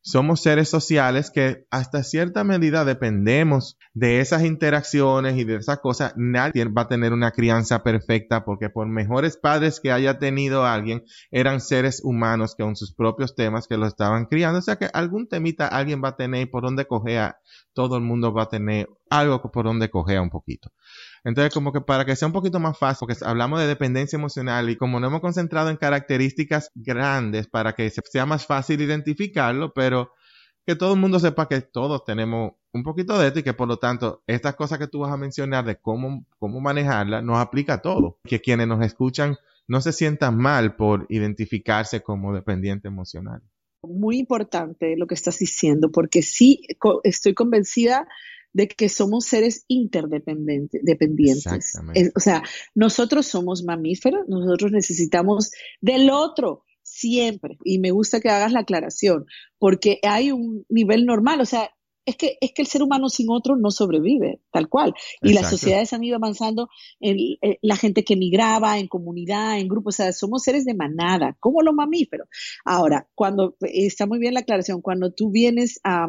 somos 0.00 0.42
seres 0.42 0.68
sociales 0.68 1.32
que 1.32 1.66
hasta 1.70 2.04
cierta 2.04 2.44
medida 2.44 2.84
dependemos 2.84 3.78
de 3.94 4.20
esas 4.20 4.44
interacciones 4.44 5.36
y 5.36 5.44
de 5.44 5.56
esas 5.56 5.78
cosas. 5.78 6.12
Nadie 6.14 6.66
va 6.66 6.82
a 6.82 6.88
tener 6.88 7.14
una 7.14 7.30
crianza 7.30 7.82
perfecta 7.82 8.44
porque 8.44 8.68
por 8.68 8.86
mejores 8.86 9.38
padres 9.38 9.80
que 9.80 9.90
haya 9.90 10.18
tenido 10.18 10.66
alguien, 10.66 11.04
eran 11.30 11.62
seres 11.62 12.02
humanos 12.04 12.54
que 12.54 12.62
con 12.62 12.76
sus 12.76 12.94
propios 12.94 13.34
temas 13.34 13.66
que 13.66 13.78
lo 13.78 13.86
estaban 13.86 14.26
criando. 14.26 14.58
O 14.58 14.62
sea 14.62 14.76
que 14.76 14.90
algún 14.92 15.26
temita 15.26 15.66
alguien 15.66 16.04
va 16.04 16.10
a 16.10 16.16
tener 16.16 16.50
por 16.50 16.62
donde 16.62 16.86
cogea, 16.86 17.38
todo 17.72 17.96
el 17.96 18.02
mundo 18.02 18.34
va 18.34 18.42
a 18.42 18.48
tener 18.50 18.90
algo 19.08 19.40
por 19.50 19.64
donde 19.64 19.88
cogea 19.88 20.20
un 20.20 20.30
poquito. 20.30 20.70
Entonces, 21.24 21.54
como 21.54 21.72
que 21.72 21.80
para 21.80 22.04
que 22.04 22.16
sea 22.16 22.28
un 22.28 22.34
poquito 22.34 22.60
más 22.60 22.78
fácil, 22.78 23.06
porque 23.06 23.24
hablamos 23.24 23.58
de 23.58 23.66
dependencia 23.66 24.16
emocional 24.16 24.68
y 24.68 24.76
como 24.76 25.00
no 25.00 25.06
hemos 25.06 25.22
concentrado 25.22 25.70
en 25.70 25.76
características 25.76 26.70
grandes 26.74 27.46
para 27.46 27.74
que 27.74 27.90
sea 27.90 28.26
más 28.26 28.46
fácil 28.46 28.82
identificarlo, 28.82 29.72
pero 29.72 30.12
que 30.66 30.76
todo 30.76 30.94
el 30.94 31.00
mundo 31.00 31.18
sepa 31.18 31.48
que 31.48 31.62
todos 31.62 32.04
tenemos 32.04 32.52
un 32.72 32.82
poquito 32.82 33.18
de 33.18 33.28
esto 33.28 33.38
y 33.38 33.42
que 33.42 33.54
por 33.54 33.68
lo 33.68 33.78
tanto 33.78 34.22
estas 34.26 34.54
cosas 34.54 34.78
que 34.78 34.86
tú 34.86 35.00
vas 35.00 35.12
a 35.12 35.16
mencionar 35.16 35.64
de 35.64 35.76
cómo, 35.76 36.26
cómo 36.38 36.60
manejarla 36.60 37.22
nos 37.22 37.38
aplica 37.38 37.74
a 37.74 37.82
todo. 37.82 38.18
Que 38.24 38.40
quienes 38.40 38.66
nos 38.66 38.84
escuchan 38.84 39.36
no 39.66 39.80
se 39.80 39.92
sientan 39.92 40.36
mal 40.36 40.76
por 40.76 41.06
identificarse 41.08 42.02
como 42.02 42.34
dependiente 42.34 42.88
emocional. 42.88 43.42
Muy 43.82 44.18
importante 44.18 44.96
lo 44.96 45.06
que 45.06 45.14
estás 45.14 45.38
diciendo, 45.38 45.90
porque 45.90 46.22
sí 46.22 46.62
estoy 47.02 47.34
convencida 47.34 48.08
de 48.54 48.68
que 48.68 48.88
somos 48.88 49.26
seres 49.26 49.64
interdependientes. 49.68 50.80
Dependientes. 50.82 51.74
o 52.14 52.20
sea, 52.20 52.42
nosotros 52.74 53.26
somos 53.26 53.64
mamíferos, 53.64 54.26
nosotros 54.28 54.72
necesitamos 54.72 55.50
del 55.80 56.08
otro 56.08 56.64
siempre. 56.82 57.58
Y 57.64 57.80
me 57.80 57.90
gusta 57.90 58.20
que 58.20 58.30
hagas 58.30 58.52
la 58.52 58.60
aclaración, 58.60 59.26
porque 59.58 59.98
hay 60.02 60.30
un 60.30 60.64
nivel 60.68 61.04
normal, 61.04 61.40
o 61.40 61.46
sea, 61.46 61.70
es 62.06 62.16
que, 62.16 62.36
es 62.40 62.52
que 62.52 62.62
el 62.62 62.68
ser 62.68 62.82
humano 62.82 63.08
sin 63.08 63.30
otro 63.30 63.56
no 63.56 63.70
sobrevive, 63.70 64.40
tal 64.52 64.68
cual. 64.68 64.94
Y 65.22 65.32
las 65.32 65.48
sociedades 65.48 65.92
han 65.92 66.04
ido 66.04 66.16
avanzando, 66.16 66.68
en, 67.00 67.16
la 67.62 67.76
gente 67.76 68.04
que 68.04 68.16
migraba 68.16 68.78
en 68.78 68.88
comunidad, 68.88 69.58
en 69.58 69.68
grupos, 69.68 69.94
o 69.94 69.96
sea, 69.96 70.12
somos 70.12 70.42
seres 70.42 70.64
de 70.64 70.74
manada, 70.74 71.36
como 71.40 71.62
los 71.62 71.74
mamíferos. 71.74 72.28
Ahora, 72.64 73.08
cuando, 73.14 73.56
está 73.60 74.06
muy 74.06 74.18
bien 74.18 74.34
la 74.34 74.40
aclaración, 74.40 74.82
cuando 74.82 75.12
tú 75.12 75.30
vienes 75.30 75.80
a, 75.82 76.06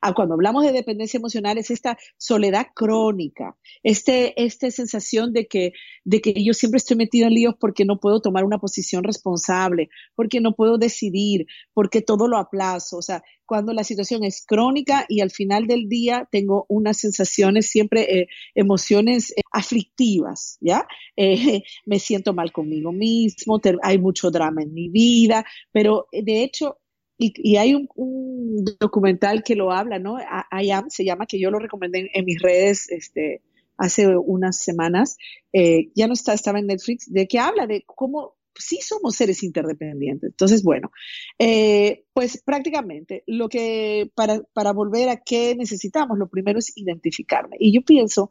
a 0.00 0.14
cuando 0.14 0.34
hablamos 0.34 0.64
de 0.64 0.72
dependencia 0.72 1.18
emocional, 1.18 1.58
es 1.58 1.70
esta 1.70 1.98
soledad 2.16 2.68
crónica, 2.74 3.56
este, 3.82 4.40
esta 4.42 4.70
sensación 4.70 5.32
de 5.32 5.46
que, 5.46 5.72
de 6.04 6.20
que 6.20 6.34
yo 6.44 6.54
siempre 6.54 6.78
estoy 6.78 6.96
metido 6.96 7.26
en 7.26 7.34
líos 7.34 7.54
porque 7.58 7.84
no 7.84 8.00
puedo 8.00 8.20
tomar 8.20 8.44
una 8.44 8.58
posición 8.58 9.04
responsable, 9.04 9.88
porque 10.14 10.40
no 10.40 10.52
puedo 10.54 10.78
decidir, 10.78 11.46
porque 11.74 12.02
todo 12.02 12.28
lo 12.28 12.38
aplazo, 12.38 12.98
o 12.98 13.02
sea, 13.02 13.22
cuando 13.48 13.72
la 13.72 13.82
situación 13.82 14.24
es 14.24 14.44
crónica 14.46 15.06
y 15.08 15.22
al 15.22 15.30
final 15.30 15.66
del 15.66 15.88
día 15.88 16.28
tengo 16.30 16.66
unas 16.68 16.98
sensaciones, 16.98 17.66
siempre 17.70 18.02
eh, 18.02 18.28
emociones 18.54 19.30
eh, 19.30 19.40
aflictivas, 19.50 20.58
¿ya? 20.60 20.86
Eh, 21.16 21.62
me 21.86 21.98
siento 21.98 22.34
mal 22.34 22.52
conmigo 22.52 22.92
mismo, 22.92 23.58
hay 23.82 23.98
mucho 23.98 24.30
drama 24.30 24.62
en 24.62 24.74
mi 24.74 24.88
vida, 24.90 25.46
pero 25.72 26.08
de 26.12 26.42
hecho, 26.42 26.78
y, 27.18 27.56
hay 27.56 27.74
un, 27.74 28.64
documental 28.78 29.42
que 29.42 29.56
lo 29.56 29.72
habla, 29.72 29.98
¿no? 29.98 30.18
I 30.18 30.70
Am 30.70 30.88
se 30.88 31.04
llama, 31.04 31.26
que 31.26 31.40
yo 31.40 31.50
lo 31.50 31.58
recomendé 31.58 32.10
en, 32.12 32.24
mis 32.24 32.40
redes 32.40 32.88
este, 32.90 33.42
hace 33.76 34.06
unas 34.16 34.58
semanas, 34.58 35.16
ya 35.52 36.06
no 36.06 36.12
está, 36.12 36.32
estaba 36.32 36.58
en 36.58 36.66
Netflix, 36.66 37.12
de 37.12 37.26
que 37.26 37.38
habla 37.38 37.66
de 37.66 37.82
cómo 37.86 38.38
sí 38.58 38.80
somos 38.82 39.16
seres 39.16 39.42
interdependientes. 39.42 40.30
Entonces, 40.30 40.62
bueno, 40.62 40.90
eh, 41.38 42.04
pues 42.12 42.42
prácticamente 42.44 43.22
lo 43.26 43.48
que 43.48 44.10
para, 44.14 44.40
para 44.52 44.72
volver 44.72 45.08
a 45.08 45.22
qué 45.22 45.54
necesitamos, 45.56 46.18
lo 46.18 46.28
primero 46.28 46.58
es 46.58 46.76
identificarme. 46.76 47.56
Y 47.58 47.72
yo 47.72 47.82
pienso 47.82 48.30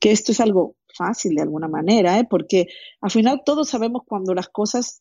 que 0.00 0.10
esto 0.12 0.32
es 0.32 0.40
algo 0.40 0.76
fácil 0.94 1.34
de 1.34 1.42
alguna 1.42 1.68
manera, 1.68 2.18
¿eh? 2.18 2.26
porque 2.28 2.68
al 3.00 3.10
final 3.10 3.42
todos 3.44 3.68
sabemos 3.68 4.02
cuando 4.06 4.34
las 4.34 4.48
cosas 4.48 5.00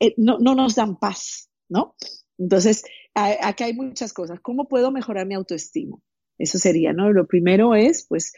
eh, 0.00 0.14
no, 0.16 0.38
no, 0.38 0.54
nos 0.54 0.74
dan 0.74 0.98
paz, 0.98 1.50
¿no? 1.72 1.96
Entonces, 2.38 2.84
acá 3.14 3.64
hay 3.64 3.74
muchas 3.74 4.12
cosas. 4.12 4.40
¿Cómo 4.40 4.68
puedo 4.68 4.90
mejorar 4.90 5.26
mi 5.26 5.34
autoestima? 5.34 5.96
Eso 6.38 6.58
sería, 6.58 6.92
¿no? 6.92 7.12
Lo 7.12 7.26
primero 7.26 7.74
es, 7.74 8.06
pues, 8.08 8.32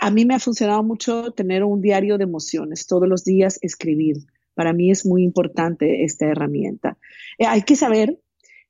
a 0.00 0.10
mí 0.10 0.24
me 0.24 0.34
ha 0.34 0.38
funcionado 0.38 0.82
mucho 0.82 1.32
tener 1.32 1.64
un 1.64 1.80
diario 1.80 2.16
de 2.18 2.24
emociones, 2.24 2.86
todos 2.86 3.08
los 3.08 3.24
días 3.24 3.58
escribir. 3.62 4.16
Para 4.54 4.72
mí 4.72 4.90
es 4.90 5.06
muy 5.06 5.22
importante 5.24 6.04
esta 6.04 6.26
herramienta. 6.26 6.98
Eh, 7.38 7.46
hay 7.46 7.62
que 7.62 7.76
saber 7.76 8.18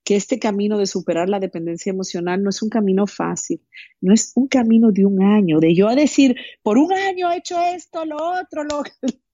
que 0.05 0.17
este 0.17 0.39
camino 0.39 0.79
de 0.79 0.87
superar 0.87 1.29
la 1.29 1.41
dependencia 1.41 1.91
emocional 1.91 2.43
no 2.43 2.51
es 2.51 2.63
un 2.63 2.71
camino 2.71 3.07
fácil, 3.07 3.63
no 4.01 4.15
es 4.15 4.33
un 4.35 4.49
camino 4.49 4.93
de 4.93 5.05
un 5.05 5.23
año, 5.23 5.61
de 5.61 5.75
yo 5.75 5.89
a 5.89 5.95
decir, 5.95 6.37
por 6.63 6.79
un 6.79 6.93
año 6.93 7.31
he 7.31 7.37
hecho 7.37 7.61
esto, 7.61 8.05
lo 8.07 8.17
otro, 8.17 8.65
lo... 8.65 8.83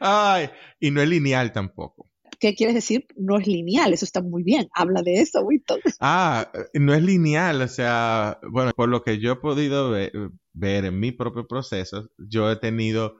Ay, 0.00 0.48
y 0.80 0.90
no 0.90 1.02
es 1.02 1.08
lineal 1.08 1.52
tampoco. 1.52 2.03
¿Qué 2.44 2.54
quieres 2.54 2.74
decir? 2.74 3.06
No 3.16 3.38
es 3.38 3.46
lineal, 3.46 3.94
eso 3.94 4.04
está 4.04 4.20
muy 4.20 4.42
bien, 4.42 4.68
habla 4.74 5.00
de 5.00 5.14
eso, 5.14 5.40
Wilton. 5.40 5.80
Ah, 5.98 6.52
no 6.74 6.92
es 6.92 7.02
lineal, 7.02 7.62
o 7.62 7.68
sea, 7.68 8.38
bueno, 8.50 8.72
por 8.76 8.90
lo 8.90 9.02
que 9.02 9.18
yo 9.18 9.32
he 9.32 9.36
podido 9.36 9.92
ver 9.92 10.84
en 10.84 11.00
mi 11.00 11.10
propio 11.10 11.48
proceso, 11.48 12.10
yo 12.18 12.52
he 12.52 12.56
tenido 12.56 13.16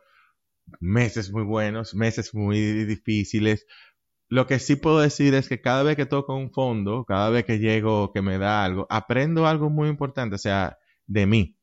meses 0.78 1.32
muy 1.32 1.42
buenos, 1.42 1.94
meses 1.94 2.34
muy 2.34 2.84
difíciles. 2.84 3.66
Lo 4.28 4.46
que 4.46 4.58
sí 4.58 4.76
puedo 4.76 5.00
decir 5.00 5.32
es 5.32 5.48
que 5.48 5.62
cada 5.62 5.82
vez 5.84 5.96
que 5.96 6.04
toco 6.04 6.36
un 6.36 6.52
fondo, 6.52 7.06
cada 7.06 7.30
vez 7.30 7.46
que 7.46 7.58
llego, 7.58 8.12
que 8.12 8.20
me 8.20 8.36
da 8.36 8.62
algo, 8.62 8.86
aprendo 8.90 9.46
algo 9.46 9.70
muy 9.70 9.88
importante, 9.88 10.34
o 10.34 10.38
sea, 10.38 10.76
de 11.06 11.24
mí. 11.24 11.56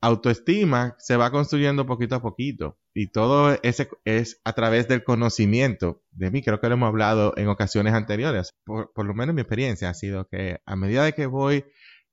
Autoestima 0.00 0.94
se 0.98 1.16
va 1.16 1.30
construyendo 1.30 1.86
poquito 1.86 2.14
a 2.14 2.22
poquito 2.22 2.78
y 2.94 3.08
todo 3.08 3.58
ese 3.62 3.88
es 4.04 4.40
a 4.44 4.52
través 4.52 4.86
del 4.88 5.02
conocimiento 5.02 6.02
de 6.12 6.30
mí. 6.30 6.42
Creo 6.42 6.60
que 6.60 6.68
lo 6.68 6.74
hemos 6.74 6.88
hablado 6.88 7.32
en 7.36 7.48
ocasiones 7.48 7.94
anteriores. 7.94 8.54
Por, 8.64 8.92
por 8.92 9.06
lo 9.06 9.14
menos 9.14 9.34
mi 9.34 9.40
experiencia 9.40 9.90
ha 9.90 9.94
sido 9.94 10.28
que 10.28 10.60
a 10.64 10.76
medida 10.76 11.04
de 11.04 11.14
que 11.14 11.26
voy 11.26 11.64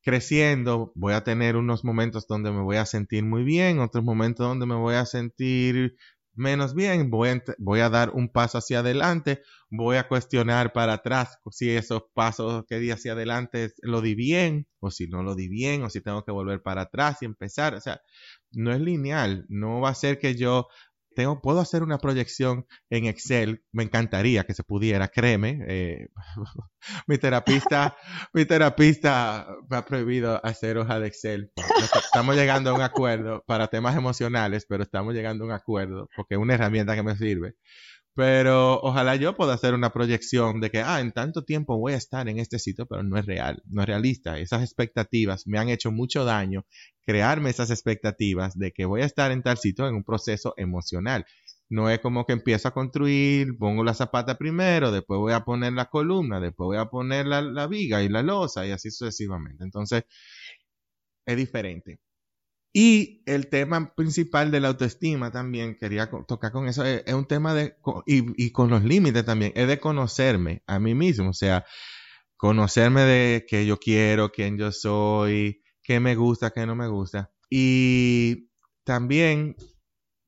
creciendo, 0.05 0.91
voy 0.95 1.13
a 1.13 1.23
tener 1.23 1.55
unos 1.55 1.83
momentos 1.83 2.27
donde 2.27 2.51
me 2.51 2.61
voy 2.61 2.77
a 2.77 2.85
sentir 2.85 3.25
muy 3.25 3.43
bien, 3.43 3.79
otros 3.79 4.03
momentos 4.03 4.47
donde 4.47 4.67
me 4.67 4.75
voy 4.75 4.93
a 4.93 5.05
sentir 5.07 5.95
menos 6.35 6.73
bien, 6.75 7.09
voy 7.09 7.79
a, 7.79 7.89
dar 7.89 8.11
un 8.11 8.29
paso 8.29 8.57
hacia 8.57 8.79
adelante, 8.79 9.41
voy 9.69 9.97
a 9.97 10.07
cuestionar 10.07 10.73
para 10.73 10.93
atrás 10.93 11.39
si 11.51 11.71
esos 11.71 12.03
pasos 12.13 12.65
que 12.67 12.79
di 12.79 12.91
hacia 12.91 13.13
adelante 13.13 13.73
lo 13.81 14.01
di 14.01 14.15
bien, 14.15 14.67
o 14.79 14.91
si 14.91 15.07
no 15.07 15.23
lo 15.23 15.35
di 15.35 15.47
bien, 15.47 15.83
o 15.83 15.89
si 15.89 16.01
tengo 16.01 16.23
que 16.23 16.31
volver 16.31 16.61
para 16.61 16.83
atrás 16.83 17.21
y 17.21 17.25
empezar. 17.25 17.75
O 17.75 17.81
sea, 17.81 18.01
no 18.51 18.73
es 18.73 18.81
lineal, 18.81 19.45
no 19.49 19.81
va 19.81 19.89
a 19.89 19.95
ser 19.95 20.19
que 20.19 20.35
yo 20.35 20.67
tengo, 21.15 21.41
puedo 21.41 21.59
hacer 21.59 21.81
una 21.81 21.97
proyección 21.97 22.67
en 22.89 23.05
Excel, 23.05 23.63
me 23.71 23.83
encantaría 23.83 24.43
que 24.43 24.53
se 24.53 24.63
pudiera, 24.63 25.07
créeme. 25.07 25.59
Eh, 25.67 26.07
mi 27.07 27.17
terapista, 27.17 27.97
mi 28.33 28.45
terapista 28.45 29.47
me 29.69 29.77
ha 29.77 29.85
prohibido 29.85 30.39
hacer 30.45 30.77
hoja 30.77 30.99
de 30.99 31.07
Excel. 31.07 31.51
Estamos 32.03 32.35
llegando 32.35 32.69
a 32.69 32.73
un 32.73 32.81
acuerdo 32.81 33.43
para 33.47 33.67
temas 33.67 33.95
emocionales, 33.95 34.65
pero 34.69 34.83
estamos 34.83 35.13
llegando 35.15 35.45
a 35.45 35.47
un 35.47 35.53
acuerdo 35.53 36.09
porque 36.15 36.35
es 36.35 36.39
una 36.39 36.53
herramienta 36.53 36.95
que 36.95 37.03
me 37.03 37.15
sirve. 37.15 37.55
Pero 38.15 38.79
ojalá 38.81 39.17
yo 39.17 39.35
pueda 39.35 39.53
hacer 39.53 39.73
una 39.73 39.91
proyección 39.91 40.61
de 40.61 40.71
que, 40.71 40.79
ah, 40.79 41.01
en 41.01 41.11
tanto 41.11 41.43
tiempo 41.43 41.77
voy 41.77 41.93
a 41.93 41.97
estar 41.97 42.29
en 42.29 42.39
este 42.39 42.59
sitio, 42.59 42.85
pero 42.87 43.03
no 43.03 43.17
es 43.17 43.25
real, 43.25 43.61
no 43.67 43.81
es 43.81 43.87
realista. 43.87 44.39
Esas 44.39 44.63
expectativas 44.63 45.45
me 45.47 45.59
han 45.59 45.67
hecho 45.69 45.91
mucho 45.91 46.23
daño, 46.23 46.65
crearme 47.05 47.49
esas 47.49 47.71
expectativas 47.71 48.57
de 48.57 48.71
que 48.71 48.85
voy 48.85 49.01
a 49.01 49.05
estar 49.05 49.31
en 49.31 49.43
tal 49.43 49.57
sitio 49.57 49.87
en 49.87 49.95
un 49.95 50.03
proceso 50.05 50.53
emocional. 50.57 51.25
No 51.69 51.89
es 51.89 51.99
como 51.99 52.25
que 52.25 52.33
empiezo 52.33 52.67
a 52.69 52.73
construir, 52.73 53.57
pongo 53.57 53.83
la 53.83 53.93
zapata 53.93 54.37
primero, 54.37 54.91
después 54.91 55.17
voy 55.19 55.33
a 55.33 55.43
poner 55.43 55.73
la 55.73 55.85
columna, 55.89 56.39
después 56.39 56.67
voy 56.67 56.77
a 56.77 56.85
poner 56.85 57.25
la, 57.25 57.41
la 57.41 57.67
viga 57.67 58.01
y 58.03 58.07
la 58.09 58.21
losa 58.23 58.65
y 58.65 58.71
así 58.71 58.91
sucesivamente. 58.91 59.63
Entonces, 59.63 60.03
es 61.25 61.37
diferente. 61.37 61.99
Y 62.77 63.23
el 63.25 63.47
tema 63.47 63.95
principal 63.95 64.51
de 64.51 64.59
la 64.59 64.67
autoestima 64.67 65.31
también, 65.31 65.77
quería 65.77 66.09
tocar 66.09 66.51
con 66.51 66.67
eso, 66.67 66.83
es, 66.83 67.13
un 67.13 67.25
tema 67.25 67.53
de, 67.53 67.77
y, 68.05 68.51
con 68.51 68.69
los 68.69 68.83
límites 68.83 69.23
también, 69.23 69.53
es 69.55 69.69
de 69.69 69.79
conocerme 69.79 70.61
a 70.67 70.77
mí 70.77 70.93
mismo, 70.93 71.29
o 71.29 71.33
sea, 71.33 71.63
conocerme 72.35 73.03
de 73.03 73.45
qué 73.47 73.65
yo 73.65 73.77
quiero, 73.79 74.29
quién 74.29 74.57
yo 74.57 74.73
soy, 74.73 75.63
qué 75.81 76.01
me 76.01 76.17
gusta, 76.17 76.51
qué 76.51 76.65
no 76.65 76.75
me 76.75 76.89
gusta. 76.89 77.31
Y 77.49 78.49
también 78.83 79.55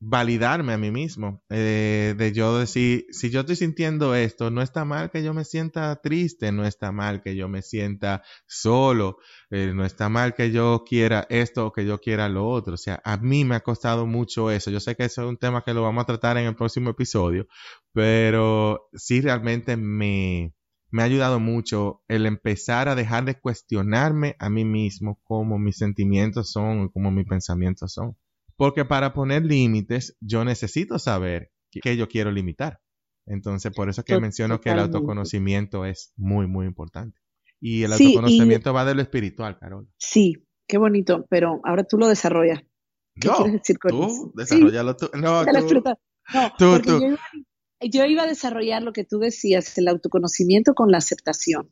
validarme 0.00 0.72
a 0.72 0.78
mí 0.78 0.92
mismo, 0.92 1.42
eh, 1.50 2.14
de 2.16 2.32
yo 2.32 2.58
decir, 2.58 3.06
si 3.10 3.30
yo 3.30 3.40
estoy 3.40 3.56
sintiendo 3.56 4.14
esto, 4.14 4.50
no 4.50 4.62
está 4.62 4.84
mal 4.84 5.10
que 5.10 5.24
yo 5.24 5.34
me 5.34 5.44
sienta 5.44 6.00
triste, 6.00 6.52
no 6.52 6.64
está 6.64 6.92
mal 6.92 7.20
que 7.20 7.34
yo 7.34 7.48
me 7.48 7.62
sienta 7.62 8.22
solo, 8.46 9.18
eh, 9.50 9.72
no 9.74 9.84
está 9.84 10.08
mal 10.08 10.34
que 10.34 10.52
yo 10.52 10.84
quiera 10.86 11.26
esto 11.30 11.66
o 11.66 11.72
que 11.72 11.84
yo 11.84 11.98
quiera 11.98 12.28
lo 12.28 12.48
otro. 12.48 12.74
O 12.74 12.76
sea, 12.76 13.00
a 13.04 13.16
mí 13.16 13.44
me 13.44 13.56
ha 13.56 13.60
costado 13.60 14.06
mucho 14.06 14.50
eso. 14.52 14.70
Yo 14.70 14.80
sé 14.80 14.94
que 14.94 15.04
eso 15.04 15.22
es 15.22 15.28
un 15.28 15.36
tema 15.36 15.64
que 15.64 15.74
lo 15.74 15.82
vamos 15.82 16.02
a 16.02 16.06
tratar 16.06 16.36
en 16.38 16.46
el 16.46 16.54
próximo 16.56 16.90
episodio, 16.90 17.48
pero 17.92 18.88
sí 18.94 19.20
realmente 19.20 19.76
me, 19.76 20.54
me 20.90 21.02
ha 21.02 21.06
ayudado 21.06 21.40
mucho 21.40 22.02
el 22.08 22.26
empezar 22.26 22.88
a 22.88 22.94
dejar 22.94 23.24
de 23.24 23.40
cuestionarme 23.40 24.36
a 24.38 24.48
mí 24.48 24.64
mismo 24.64 25.20
cómo 25.24 25.58
mis 25.58 25.76
sentimientos 25.78 26.52
son 26.52 26.82
o 26.82 26.90
cómo 26.92 27.10
mis 27.10 27.26
pensamientos 27.26 27.92
son. 27.94 28.16
Porque 28.58 28.84
para 28.84 29.14
poner 29.14 29.44
límites, 29.44 30.16
yo 30.20 30.44
necesito 30.44 30.98
saber 30.98 31.52
qué 31.70 31.96
yo 31.96 32.08
quiero 32.08 32.32
limitar. 32.32 32.80
Entonces, 33.24 33.72
por 33.72 33.88
eso 33.88 34.02
que 34.02 34.18
menciono 34.18 34.60
que 34.60 34.70
el 34.70 34.80
autoconocimiento 34.80 35.84
es 35.84 36.12
muy, 36.16 36.48
muy 36.48 36.66
importante. 36.66 37.20
Y 37.60 37.84
el 37.84 37.92
autoconocimiento 37.92 38.72
va 38.72 38.84
de 38.84 38.96
lo 38.96 39.02
espiritual, 39.02 39.58
Carol. 39.60 39.88
Sí, 39.96 40.44
qué 40.66 40.76
bonito, 40.76 41.24
pero 41.30 41.60
ahora 41.62 41.84
tú 41.84 41.98
lo 41.98 42.08
desarrollas. 42.08 42.60
¿Qué 43.14 43.28
quieres 43.28 43.52
decir 43.52 43.78
con 43.78 43.92
tú, 43.92 44.32
Desarrollalo 44.34 44.96
tú. 44.96 45.08
No, 45.14 45.44
tú. 46.58 46.80
tú, 46.82 47.16
Yo, 47.80 48.04
iba, 48.06 48.24
a 48.24 48.26
desarrollar 48.26 48.82
lo 48.82 48.92
que 48.92 49.04
tú 49.04 49.20
decías, 49.20 49.78
el 49.78 49.86
autoconocimiento 49.86 50.74
con 50.74 50.90
la 50.90 50.98
aceptación. 50.98 51.70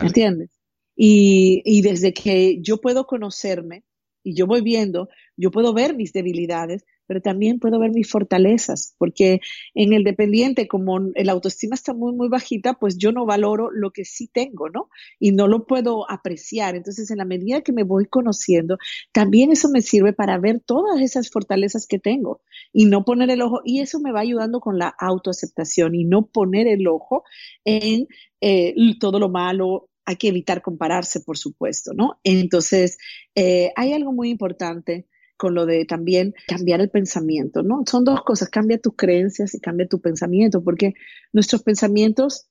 ¿Entiendes? 0.00 0.50
Y, 0.94 1.62
y 1.64 1.82
desde 1.82 2.12
que 2.12 2.60
yo 2.62 2.80
puedo 2.80 3.06
conocerme 3.06 3.84
y 4.22 4.34
yo 4.34 4.46
voy 4.46 4.60
viendo, 4.60 5.08
yo 5.36 5.50
puedo 5.50 5.72
ver 5.72 5.94
mis 5.94 6.12
debilidades, 6.12 6.84
pero 7.10 7.20
también 7.20 7.58
puedo 7.58 7.80
ver 7.80 7.90
mis 7.90 8.08
fortalezas, 8.08 8.94
porque 8.96 9.40
en 9.74 9.92
el 9.92 10.04
dependiente, 10.04 10.68
como 10.68 11.10
el 11.14 11.28
autoestima 11.28 11.74
está 11.74 11.92
muy, 11.92 12.14
muy 12.14 12.28
bajita, 12.28 12.74
pues 12.74 12.98
yo 12.98 13.10
no 13.10 13.26
valoro 13.26 13.72
lo 13.72 13.90
que 13.90 14.04
sí 14.04 14.28
tengo, 14.32 14.68
¿no? 14.68 14.90
Y 15.18 15.32
no 15.32 15.48
lo 15.48 15.66
puedo 15.66 16.08
apreciar. 16.08 16.76
Entonces, 16.76 17.10
en 17.10 17.18
la 17.18 17.24
medida 17.24 17.62
que 17.62 17.72
me 17.72 17.82
voy 17.82 18.06
conociendo, 18.06 18.78
también 19.10 19.50
eso 19.50 19.68
me 19.68 19.82
sirve 19.82 20.12
para 20.12 20.38
ver 20.38 20.60
todas 20.60 21.00
esas 21.00 21.30
fortalezas 21.30 21.88
que 21.88 21.98
tengo 21.98 22.42
y 22.72 22.84
no 22.84 23.04
poner 23.04 23.28
el 23.30 23.42
ojo, 23.42 23.60
y 23.64 23.80
eso 23.80 23.98
me 23.98 24.12
va 24.12 24.20
ayudando 24.20 24.60
con 24.60 24.78
la 24.78 24.94
autoaceptación 24.96 25.96
y 25.96 26.04
no 26.04 26.26
poner 26.26 26.68
el 26.68 26.86
ojo 26.86 27.24
en 27.64 28.06
eh, 28.40 28.72
todo 29.00 29.18
lo 29.18 29.28
malo, 29.28 29.89
hay 30.10 30.16
que 30.16 30.28
evitar 30.28 30.60
compararse, 30.60 31.20
por 31.20 31.38
supuesto, 31.38 31.92
¿no? 31.94 32.18
Entonces, 32.24 32.98
eh, 33.36 33.70
hay 33.76 33.92
algo 33.92 34.12
muy 34.12 34.28
importante 34.28 35.06
con 35.36 35.54
lo 35.54 35.66
de 35.66 35.84
también 35.84 36.34
cambiar 36.48 36.80
el 36.80 36.90
pensamiento, 36.90 37.62
¿no? 37.62 37.84
Son 37.86 38.04
dos 38.04 38.22
cosas, 38.24 38.50
cambia 38.50 38.78
tus 38.78 38.94
creencias 38.96 39.54
y 39.54 39.60
cambia 39.60 39.86
tu 39.86 40.00
pensamiento, 40.00 40.62
porque 40.62 40.94
nuestros 41.32 41.62
pensamientos 41.62 42.50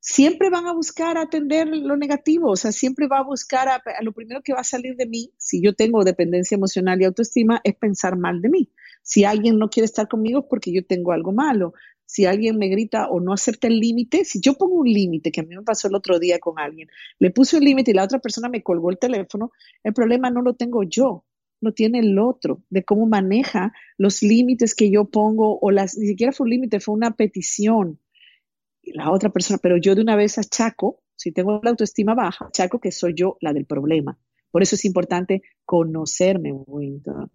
siempre 0.00 0.50
van 0.50 0.66
a 0.66 0.74
buscar 0.74 1.16
atender 1.16 1.66
lo 1.68 1.96
negativo, 1.96 2.50
o 2.50 2.56
sea, 2.56 2.72
siempre 2.72 3.08
va 3.08 3.18
a 3.18 3.24
buscar 3.24 3.68
a, 3.68 3.80
lo 4.02 4.12
primero 4.12 4.42
que 4.42 4.52
va 4.52 4.60
a 4.60 4.64
salir 4.64 4.96
de 4.96 5.06
mí, 5.06 5.32
si 5.38 5.62
yo 5.62 5.74
tengo 5.74 6.04
dependencia 6.04 6.56
emocional 6.56 7.00
y 7.00 7.04
autoestima, 7.06 7.60
es 7.64 7.74
pensar 7.74 8.18
mal 8.18 8.42
de 8.42 8.50
mí. 8.50 8.70
Si 9.02 9.24
alguien 9.24 9.58
no 9.58 9.68
quiere 9.68 9.84
estar 9.84 10.08
conmigo 10.08 10.40
es 10.40 10.46
porque 10.48 10.72
yo 10.72 10.84
tengo 10.84 11.12
algo 11.12 11.32
malo. 11.32 11.74
Si 12.04 12.26
alguien 12.26 12.58
me 12.58 12.68
grita 12.68 13.08
o 13.08 13.20
no 13.20 13.32
acepta 13.32 13.66
el 13.68 13.78
límite, 13.78 14.24
si 14.24 14.40
yo 14.40 14.54
pongo 14.54 14.76
un 14.76 14.88
límite, 14.88 15.32
que 15.32 15.40
a 15.40 15.44
mí 15.44 15.56
me 15.56 15.62
pasó 15.62 15.88
el 15.88 15.94
otro 15.94 16.18
día 16.18 16.38
con 16.38 16.58
alguien, 16.58 16.88
le 17.18 17.30
puse 17.30 17.56
un 17.56 17.64
límite 17.64 17.90
y 17.90 17.94
la 17.94 18.04
otra 18.04 18.18
persona 18.18 18.48
me 18.48 18.62
colgó 18.62 18.90
el 18.90 18.98
teléfono, 18.98 19.50
el 19.82 19.94
problema 19.94 20.30
no 20.30 20.42
lo 20.42 20.54
tengo 20.54 20.82
yo, 20.82 21.24
no 21.62 21.72
tiene 21.72 22.00
el 22.00 22.18
otro, 22.18 22.62
de 22.68 22.84
cómo 22.84 23.06
maneja 23.06 23.72
los 23.96 24.22
límites 24.22 24.74
que 24.74 24.90
yo 24.90 25.06
pongo, 25.06 25.58
o 25.60 25.70
las, 25.70 25.96
ni 25.96 26.08
siquiera 26.08 26.32
fue 26.32 26.44
un 26.44 26.50
límite, 26.50 26.80
fue 26.80 26.94
una 26.94 27.12
petición. 27.12 27.98
Y 28.82 28.92
la 28.92 29.10
otra 29.10 29.30
persona, 29.30 29.58
pero 29.62 29.76
yo 29.78 29.94
de 29.94 30.02
una 30.02 30.16
vez 30.16 30.38
achaco, 30.38 31.00
si 31.16 31.32
tengo 31.32 31.60
la 31.62 31.70
autoestima 31.70 32.14
baja, 32.14 32.46
achaco 32.46 32.80
que 32.80 32.92
soy 32.92 33.14
yo 33.14 33.38
la 33.40 33.52
del 33.52 33.64
problema. 33.64 34.18
Por 34.52 34.62
eso 34.62 34.76
es 34.76 34.84
importante 34.84 35.42
conocerme, 35.64 36.52
Winton. 36.52 37.32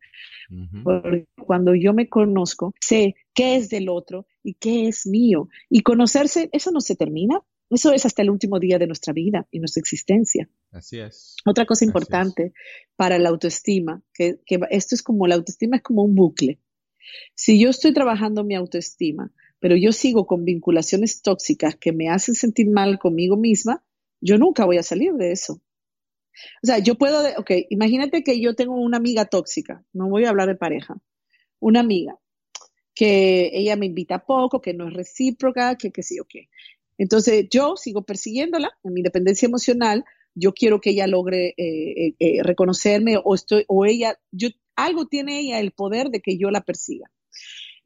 Porque 0.84 1.26
cuando 1.46 1.76
yo 1.76 1.94
me 1.94 2.08
conozco, 2.08 2.74
sé 2.80 3.16
qué 3.34 3.58
es 3.58 3.70
del 3.70 3.90
otro 3.90 4.28
y 4.44 4.54
qué 4.54 4.88
es 4.88 5.06
mío. 5.06 5.50
Y 5.70 5.82
conocerse, 5.82 6.50
eso 6.54 6.72
no 6.72 6.80
se 6.80 6.96
termina. 6.96 7.42
Eso 7.70 7.92
es 7.92 8.06
hasta 8.06 8.22
el 8.22 8.30
último 8.30 8.60
día 8.60 8.78
de 8.78 8.88
nuestra 8.88 9.12
vida 9.12 9.46
y 9.52 9.60
nuestra 9.60 9.82
existencia. 9.82 10.50
Así 10.72 11.00
es. 11.00 11.36
Otra 11.46 11.66
cosa 11.66 11.84
importante 11.84 12.54
para 12.96 13.20
la 13.20 13.30
autoestima, 13.30 14.02
que, 14.14 14.40
esto 14.70 14.96
es 14.96 15.04
como 15.04 15.28
la 15.28 15.36
autoestima 15.36 15.78
es 15.78 15.84
como 15.84 16.04
un 16.04 16.16
bucle. 16.16 16.62
Si 17.36 17.60
yo 17.60 17.70
estoy 17.70 17.94
trabajando 17.94 18.46
mi 18.46 18.56
autoestima, 18.56 19.34
pero 19.60 19.76
yo 19.76 19.92
sigo 19.92 20.28
con 20.28 20.46
vinculaciones 20.46 21.22
tóxicas 21.22 21.76
que 21.76 21.92
me 21.92 22.10
hacen 22.10 22.36
sentir 22.36 22.70
mal 22.70 23.00
conmigo 23.00 23.36
misma, 23.36 23.84
yo 24.22 24.38
nunca 24.38 24.66
voy 24.66 24.78
a 24.78 24.84
salir 24.84 25.14
de 25.14 25.32
eso. 25.32 25.62
O 26.64 26.68
sea, 26.68 26.80
yo 26.80 26.96
puedo, 26.96 27.24
ok, 27.38 27.52
imagínate 27.70 28.24
que 28.24 28.40
yo 28.40 28.56
tengo 28.56 28.76
una 28.76 28.98
amiga 28.98 29.26
tóxica, 29.26 29.84
no 29.94 30.10
voy 30.10 30.26
a 30.26 30.30
hablar 30.30 30.48
de 30.48 30.56
pareja, 30.56 30.96
una 31.60 31.80
amiga 31.80 32.18
que 32.94 33.52
ella 33.54 33.76
me 33.76 33.86
invita 33.86 34.26
poco, 34.26 34.60
que 34.60 34.74
no 34.74 34.88
es 34.88 34.94
recíproca, 34.94 35.76
que 35.76 35.92
qué 35.92 36.02
sé 36.02 36.18
yo 36.18 36.26
qué. 36.26 36.50
Entonces 36.98 37.46
yo 37.50 37.76
sigo 37.76 38.04
persiguiéndola 38.04 38.72
en 38.84 38.94
mi 38.94 39.02
independencia 39.02 39.46
emocional, 39.46 40.04
yo 40.34 40.54
quiero 40.54 40.82
que 40.82 40.92
ella 40.92 41.08
logre 41.08 41.54
eh, 41.58 42.08
eh, 42.08 42.16
eh, 42.20 42.44
reconocerme 42.44 43.20
o 43.24 43.36
estoy 43.36 43.66
o 43.68 43.86
ella 43.86 44.20
yo 44.32 44.50
algo 44.76 45.08
tiene 45.08 45.40
ella 45.40 45.60
el 45.60 45.72
poder 45.72 46.10
de 46.10 46.22
que 46.22 46.38
yo 46.38 46.52
la 46.52 46.62
persiga. 46.62 47.10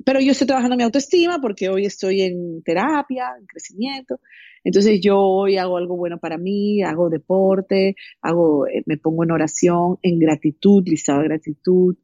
Pero 0.06 0.20
yo 0.20 0.32
estoy 0.32 0.48
trabajando 0.48 0.78
mi 0.78 0.84
autoestima 0.84 1.40
porque 1.42 1.70
hoy 1.70 1.86
estoy 1.86 2.22
en 2.22 2.62
terapia, 2.64 3.32
en 3.40 3.46
crecimiento. 3.46 4.20
Entonces 4.64 5.00
yo 5.02 5.20
hoy 5.20 5.58
hago 5.58 5.78
algo 5.78 5.98
bueno 5.98 6.20
para 6.20 6.38
mí, 6.38 6.84
hago 6.84 7.10
deporte, 7.10 7.96
hago 8.22 8.66
me 8.86 8.98
pongo 8.98 9.24
en 9.24 9.32
oración, 9.32 9.98
en 10.02 10.20
gratitud, 10.20 10.84
listado 10.86 11.22
de 11.22 11.28
gratitud, 11.30 11.98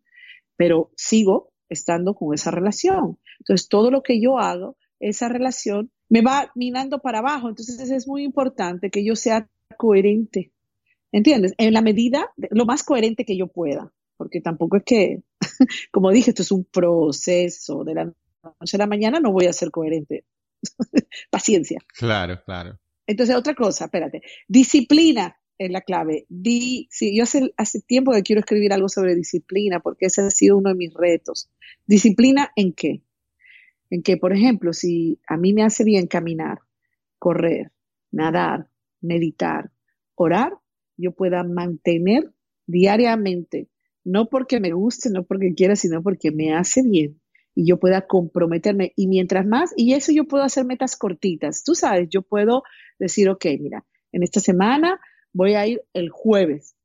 pero 0.56 0.92
sigo 0.96 1.54
estando 1.70 2.16
con 2.16 2.34
esa 2.34 2.52
relación. 2.52 3.20
Entonces 3.40 3.68
todo 3.70 3.92
lo 3.92 4.02
que 4.02 4.20
yo 4.20 4.40
hago, 4.40 4.78
esa 5.00 5.30
relación 5.30 5.92
me 6.10 6.22
va 6.22 6.52
minando 6.56 7.00
para 7.00 7.20
abajo. 7.20 7.50
Entonces 7.50 7.90
es 7.92 8.08
muy 8.08 8.24
importante 8.24 8.90
que 8.90 9.06
yo 9.06 9.16
sea 9.16 9.50
coherente. 9.78 10.52
¿Entiendes? 11.12 11.54
En 11.58 11.74
la 11.74 11.82
medida, 11.82 12.32
lo 12.36 12.66
más 12.66 12.84
coherente 12.84 13.24
que 13.24 13.38
yo 13.38 13.48
pueda, 13.48 13.94
porque 14.18 14.42
tampoco 14.42 14.78
es 14.78 14.84
que, 14.84 15.24
como 15.91 16.12
dije, 16.12 16.32
esto 16.32 16.41
es 16.41 16.52
un 16.52 16.65
proceso 16.65 17.84
de 17.84 17.93
la 17.93 18.06
noche 18.06 18.78
a 18.78 18.80
la 18.80 18.88
mañana, 18.88 19.20
no 19.20 19.32
voy 19.32 19.46
a 19.46 19.54
ser 19.54 19.72
coherente. 19.72 20.26
Paciencia. 21.30 21.80
Claro, 21.98 22.41
claro. 22.43 22.80
Entonces, 23.06 23.36
otra 23.36 23.56
cosa, 23.56 23.86
espérate. 23.86 24.22
Disciplina 24.48 25.38
es 25.58 25.72
la 25.72 25.82
clave. 25.82 26.26
Di, 26.30 26.88
sí, 26.91 27.15
yo 27.15 27.24
hace, 27.24 27.54
hace 27.58 27.82
tiempo 27.82 28.12
que 28.12 28.24
quiero 28.24 28.41
escribir 28.41 28.74
algo 28.74 28.89
sobre 28.89 29.15
disciplina, 29.15 29.80
porque 29.80 30.08
ese 30.08 30.22
ha 30.22 30.30
sido 30.30 30.58
uno 30.58 30.70
de 30.70 30.76
mis 30.76 30.93
retos. 30.93 31.50
¿Disciplina 31.86 32.52
en 32.56 32.74
qué? 32.74 33.02
En 33.89 34.04
que, 34.04 34.17
por 34.17 34.34
ejemplo, 34.34 34.74
si 34.74 35.20
a 35.28 35.38
mí 35.38 35.54
me 35.54 35.63
hace 35.63 35.84
bien 35.84 36.08
caminar, 36.08 36.60
correr, 37.17 37.72
nadar, 38.12 38.70
meditar, 39.02 39.72
orar, 40.15 40.54
yo 40.98 41.13
pueda 41.13 41.43
mantener 41.43 42.34
diariamente, 42.65 43.70
no 44.08 44.30
porque 44.30 44.62
me 44.62 44.72
guste, 44.72 45.10
no 45.10 45.24
porque 45.24 45.54
quiera, 45.54 45.76
sino 45.76 46.02
porque 46.02 46.32
me 46.32 46.56
hace 46.56 46.82
bien 46.82 47.20
y 47.54 47.67
yo 47.67 47.78
pueda 47.78 48.08
comprometerme. 48.08 48.93
Y 48.96 49.08
mientras 49.08 49.46
más, 49.46 49.74
y 49.76 49.93
eso 49.93 50.12
yo 50.13 50.26
puedo 50.26 50.43
hacer 50.43 50.63
metas 50.63 50.96
cortitas. 50.96 51.63
Tú 51.63 51.76
sabes, 51.76 52.08
yo 52.10 52.22
puedo 52.22 52.63
decir, 53.00 53.30
ok, 53.30 53.46
mira, 53.60 53.86
en 54.13 54.24
esta 54.24 54.39
semana 54.39 55.00
voy 55.34 55.56
a 55.56 55.67
ir 55.67 55.82
el 55.93 56.10
jueves 56.10 56.76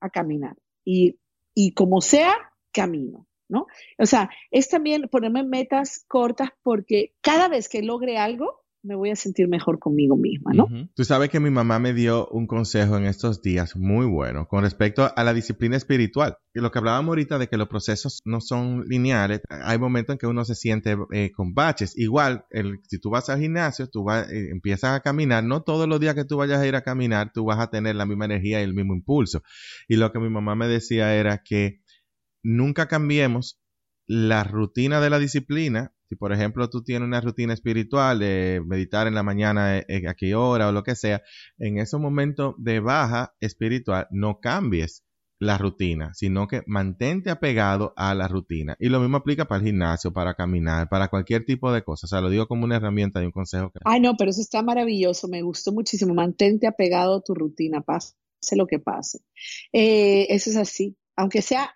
a 0.00 0.10
caminar 0.10 0.56
y, 0.84 1.18
y 1.52 1.72
como 1.72 2.00
sea, 2.00 2.32
camino. 2.72 3.26
¿no? 3.48 3.66
O 3.98 4.06
sea, 4.06 4.30
es 4.52 4.68
también 4.68 5.08
ponerme 5.10 5.42
metas 5.42 6.04
cortas 6.06 6.50
porque 6.62 7.16
cada 7.20 7.48
vez 7.48 7.68
que 7.68 7.82
logre 7.82 8.18
algo, 8.18 8.62
me 8.82 8.94
voy 8.94 9.10
a 9.10 9.16
sentir 9.16 9.46
mejor 9.46 9.78
conmigo 9.78 10.16
misma, 10.16 10.52
¿no? 10.54 10.66
Tú 10.94 11.04
sabes 11.04 11.28
que 11.28 11.38
mi 11.38 11.50
mamá 11.50 11.78
me 11.78 11.92
dio 11.92 12.26
un 12.28 12.46
consejo 12.46 12.96
en 12.96 13.04
estos 13.04 13.42
días 13.42 13.76
muy 13.76 14.06
bueno 14.06 14.48
con 14.48 14.62
respecto 14.62 15.12
a 15.14 15.24
la 15.24 15.34
disciplina 15.34 15.76
espiritual. 15.76 16.38
Y 16.54 16.60
lo 16.60 16.70
que 16.70 16.78
hablábamos 16.78 17.10
ahorita 17.10 17.38
de 17.38 17.48
que 17.48 17.58
los 17.58 17.68
procesos 17.68 18.20
no 18.24 18.40
son 18.40 18.84
lineales, 18.86 19.42
hay 19.48 19.78
momentos 19.78 20.14
en 20.14 20.18
que 20.18 20.26
uno 20.26 20.44
se 20.44 20.54
siente 20.54 20.96
eh, 21.12 21.30
con 21.30 21.52
baches. 21.52 21.96
Igual, 21.98 22.46
si 22.88 22.98
tú 22.98 23.10
vas 23.10 23.28
al 23.28 23.40
gimnasio, 23.40 23.88
tú 23.88 24.04
vas, 24.04 24.30
eh, 24.30 24.48
empiezas 24.50 24.96
a 24.96 25.00
caminar, 25.00 25.44
no 25.44 25.62
todos 25.62 25.86
los 25.86 26.00
días 26.00 26.14
que 26.14 26.24
tú 26.24 26.38
vayas 26.38 26.60
a 26.60 26.66
ir 26.66 26.74
a 26.74 26.82
caminar, 26.82 27.32
tú 27.32 27.44
vas 27.44 27.58
a 27.58 27.70
tener 27.70 27.96
la 27.96 28.06
misma 28.06 28.24
energía 28.24 28.60
y 28.60 28.64
el 28.64 28.74
mismo 28.74 28.94
impulso. 28.94 29.42
Y 29.88 29.96
lo 29.96 30.10
que 30.10 30.20
mi 30.20 30.30
mamá 30.30 30.54
me 30.54 30.68
decía 30.68 31.14
era 31.14 31.42
que 31.42 31.82
nunca 32.42 32.88
cambiemos 32.88 33.60
la 34.06 34.42
rutina 34.42 35.00
de 35.00 35.10
la 35.10 35.18
disciplina. 35.18 35.92
Si, 36.10 36.16
por 36.16 36.32
ejemplo, 36.32 36.68
tú 36.68 36.82
tienes 36.82 37.06
una 37.06 37.20
rutina 37.20 37.54
espiritual 37.54 38.18
de 38.18 38.60
meditar 38.66 39.06
en 39.06 39.14
la 39.14 39.22
mañana 39.22 39.78
eh, 39.78 39.84
eh, 39.86 40.08
a 40.08 40.14
qué 40.14 40.34
hora 40.34 40.66
o 40.66 40.72
lo 40.72 40.82
que 40.82 40.96
sea, 40.96 41.22
en 41.56 41.78
esos 41.78 42.00
momentos 42.00 42.56
de 42.58 42.80
baja 42.80 43.32
espiritual 43.38 44.08
no 44.10 44.40
cambies 44.40 45.04
la 45.38 45.56
rutina, 45.56 46.12
sino 46.12 46.48
que 46.48 46.62
mantente 46.66 47.30
apegado 47.30 47.92
a 47.94 48.12
la 48.16 48.26
rutina. 48.26 48.74
Y 48.80 48.88
lo 48.88 48.98
mismo 48.98 49.18
aplica 49.18 49.44
para 49.44 49.60
el 49.60 49.66
gimnasio, 49.66 50.12
para 50.12 50.34
caminar, 50.34 50.88
para 50.88 51.06
cualquier 51.06 51.44
tipo 51.44 51.72
de 51.72 51.84
cosa. 51.84 52.06
O 52.06 52.08
sea, 52.08 52.20
lo 52.20 52.28
digo 52.28 52.48
como 52.48 52.64
una 52.64 52.78
herramienta 52.78 53.22
y 53.22 53.26
un 53.26 53.30
consejo. 53.30 53.70
Ay, 53.84 54.00
no, 54.00 54.16
pero 54.16 54.30
eso 54.30 54.40
está 54.40 54.64
maravilloso, 54.64 55.28
me 55.28 55.42
gustó 55.42 55.70
muchísimo. 55.70 56.12
Mantente 56.12 56.66
apegado 56.66 57.18
a 57.18 57.22
tu 57.22 57.36
rutina, 57.36 57.82
pase 57.82 58.16
lo 58.56 58.66
que 58.66 58.80
pase. 58.80 59.20
Eh, 59.72 60.26
eso 60.30 60.50
es 60.50 60.56
así. 60.56 60.96
Aunque 61.14 61.40
sea 61.40 61.72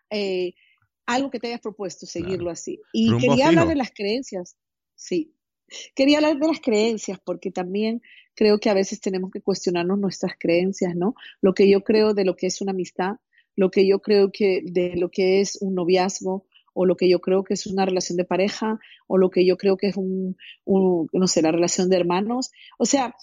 algo 1.06 1.30
que 1.30 1.38
te 1.38 1.48
hayas 1.48 1.60
propuesto, 1.60 2.06
seguirlo 2.06 2.50
así. 2.50 2.80
Y 2.92 3.16
quería 3.18 3.48
hablar 3.48 3.68
de 3.68 3.76
las 3.76 3.92
creencias, 3.92 4.56
sí. 4.94 5.34
Quería 5.94 6.18
hablar 6.18 6.38
de 6.38 6.46
las 6.46 6.60
creencias 6.60 7.18
porque 7.24 7.50
también 7.50 8.02
creo 8.34 8.58
que 8.58 8.70
a 8.70 8.74
veces 8.74 9.00
tenemos 9.00 9.30
que 9.30 9.40
cuestionarnos 9.40 9.98
nuestras 9.98 10.34
creencias, 10.38 10.94
¿no? 10.94 11.14
Lo 11.40 11.54
que 11.54 11.68
yo 11.68 11.82
creo 11.82 12.14
de 12.14 12.24
lo 12.24 12.36
que 12.36 12.46
es 12.46 12.60
una 12.60 12.72
amistad, 12.72 13.16
lo 13.56 13.70
que 13.70 13.86
yo 13.86 14.00
creo 14.00 14.30
que 14.32 14.62
de 14.64 14.96
lo 14.96 15.10
que 15.10 15.40
es 15.40 15.58
un 15.60 15.74
noviazgo, 15.74 16.46
o 16.74 16.86
lo 16.86 16.96
que 16.96 17.08
yo 17.08 17.20
creo 17.20 17.44
que 17.44 17.54
es 17.54 17.66
una 17.66 17.86
relación 17.86 18.16
de 18.16 18.24
pareja, 18.24 18.78
o 19.06 19.16
lo 19.16 19.30
que 19.30 19.46
yo 19.46 19.56
creo 19.56 19.76
que 19.76 19.88
es 19.88 19.96
un, 19.96 20.36
un 20.64 21.08
no 21.12 21.26
sé, 21.28 21.40
la 21.40 21.52
relación 21.52 21.88
de 21.88 21.96
hermanos. 21.96 22.50
O 22.78 22.84
sea, 22.84 23.14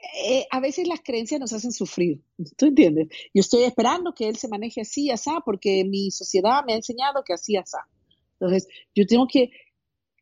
eh, 0.00 0.46
a 0.50 0.60
veces 0.60 0.86
las 0.86 1.00
creencias 1.00 1.40
nos 1.40 1.52
hacen 1.52 1.72
sufrir, 1.72 2.22
¿tú 2.56 2.66
entiendes? 2.66 3.08
Yo 3.34 3.40
estoy 3.40 3.64
esperando 3.64 4.14
que 4.14 4.28
él 4.28 4.36
se 4.36 4.48
maneje 4.48 4.82
así, 4.82 5.10
así, 5.10 5.30
porque 5.44 5.84
mi 5.84 6.10
sociedad 6.10 6.64
me 6.64 6.74
ha 6.74 6.76
enseñado 6.76 7.24
que 7.24 7.32
así, 7.32 7.56
así. 7.56 7.76
Entonces, 8.38 8.68
yo 8.94 9.06
tengo 9.06 9.26
que, 9.26 9.50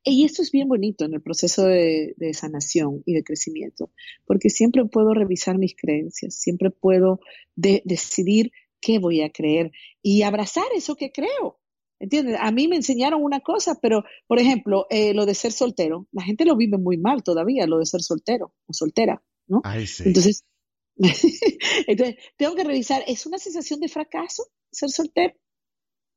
y 0.03 0.25
esto 0.25 0.41
es 0.41 0.51
bien 0.51 0.69
bonito 0.69 1.05
en 1.05 1.13
el 1.13 1.21
proceso 1.21 1.65
de, 1.67 2.15
sanación 2.33 3.03
y 3.05 3.13
de 3.13 3.23
crecimiento, 3.23 3.91
porque 4.25 4.49
siempre 4.49 4.85
puedo 4.87 5.13
revisar 5.13 5.59
mis 5.59 5.77
creencias, 5.77 6.35
siempre 6.35 6.71
puedo 6.71 7.21
decidir 7.55 8.53
qué 8.81 8.99
voy 8.99 9.21
a 9.23 9.31
creer 9.31 9.73
y 10.03 10.23
abrazar 10.23 10.67
eso 10.75 10.97
que 10.97 11.13
creo. 11.13 11.59
¿Entiendes? 11.99 12.37
A 12.41 12.51
mí 12.51 12.69
me 12.69 12.77
enseñaron 12.77 13.23
una 13.23 13.41
cosa, 13.41 13.79
pero, 13.81 14.05
por 14.27 14.39
ejemplo, 14.39 14.87
eh, 14.91 15.15
lo 15.15 15.25
de 15.25 15.35
ser 15.35 15.53
soltero, 15.53 16.07
la 16.13 16.23
gente 16.23 16.45
lo 16.45 16.55
vive 16.55 16.77
muy 16.77 16.99
mal 16.99 17.23
todavía, 17.23 17.67
lo 17.67 17.79
de 17.79 17.87
ser 17.87 18.03
soltero 18.03 18.53
o 18.67 18.75
soltera, 18.75 19.23
¿no? 19.47 19.63
Entonces, 19.65 20.45
entonces, 20.97 22.17
tengo 22.37 22.55
que 22.55 22.65
revisar, 22.65 23.03
¿es 23.07 23.27
una 23.27 23.39
sensación 23.39 23.81
de 23.81 23.89
fracaso 23.89 24.45
ser 24.71 24.91
soltero? 24.91 25.35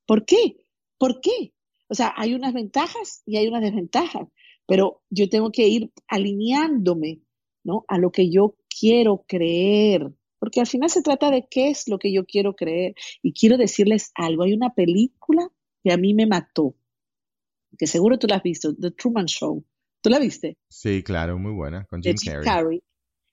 ¿Por 0.06 0.26
qué? 0.26 0.58
¿Por 0.98 1.22
qué? 1.22 1.54
O 1.88 1.96
sea, 1.96 2.14
hay 2.16 2.34
unas 2.34 2.54
ventajas 2.54 3.24
y 3.26 3.38
hay 3.38 3.48
unas 3.48 3.62
desventajas, 3.62 4.28
pero 4.68 5.02
yo 5.10 5.30
tengo 5.30 5.52
que 5.52 5.68
ir 5.68 5.92
alineándome, 6.08 7.22
¿no? 7.64 7.86
A 7.88 7.98
lo 7.98 8.12
que 8.12 8.30
yo 8.30 8.56
quiero 8.70 9.26
creer, 9.28 10.12
porque 10.40 10.62
al 10.62 10.68
final 10.68 10.90
se 10.90 11.02
trata 11.02 11.32
de 11.32 11.48
qué 11.50 11.70
es 11.70 11.88
lo 11.88 12.00
que 12.00 12.14
yo 12.14 12.26
quiero 12.26 12.56
creer. 12.56 12.96
Y 13.22 13.34
quiero 13.34 13.58
decirles 13.58 14.12
algo, 14.16 14.44
hay 14.44 14.54
una 14.54 14.74
película 14.74 15.50
que 15.84 15.92
a 15.92 15.98
mí 15.98 16.14
me 16.14 16.28
mató, 16.28 16.76
que 17.78 17.88
seguro 17.88 18.18
tú 18.18 18.28
la 18.28 18.38
has 18.38 18.44
visto, 18.44 18.76
The 18.76 18.92
Truman 18.92 19.26
Show. 19.26 19.66
¿Tú 20.02 20.10
la 20.10 20.20
viste? 20.20 20.58
Sí, 20.70 21.04
claro, 21.04 21.38
muy 21.38 21.52
buena, 21.52 21.86
con 21.86 22.02
Jim, 22.02 22.16
Carrey. 22.44 22.82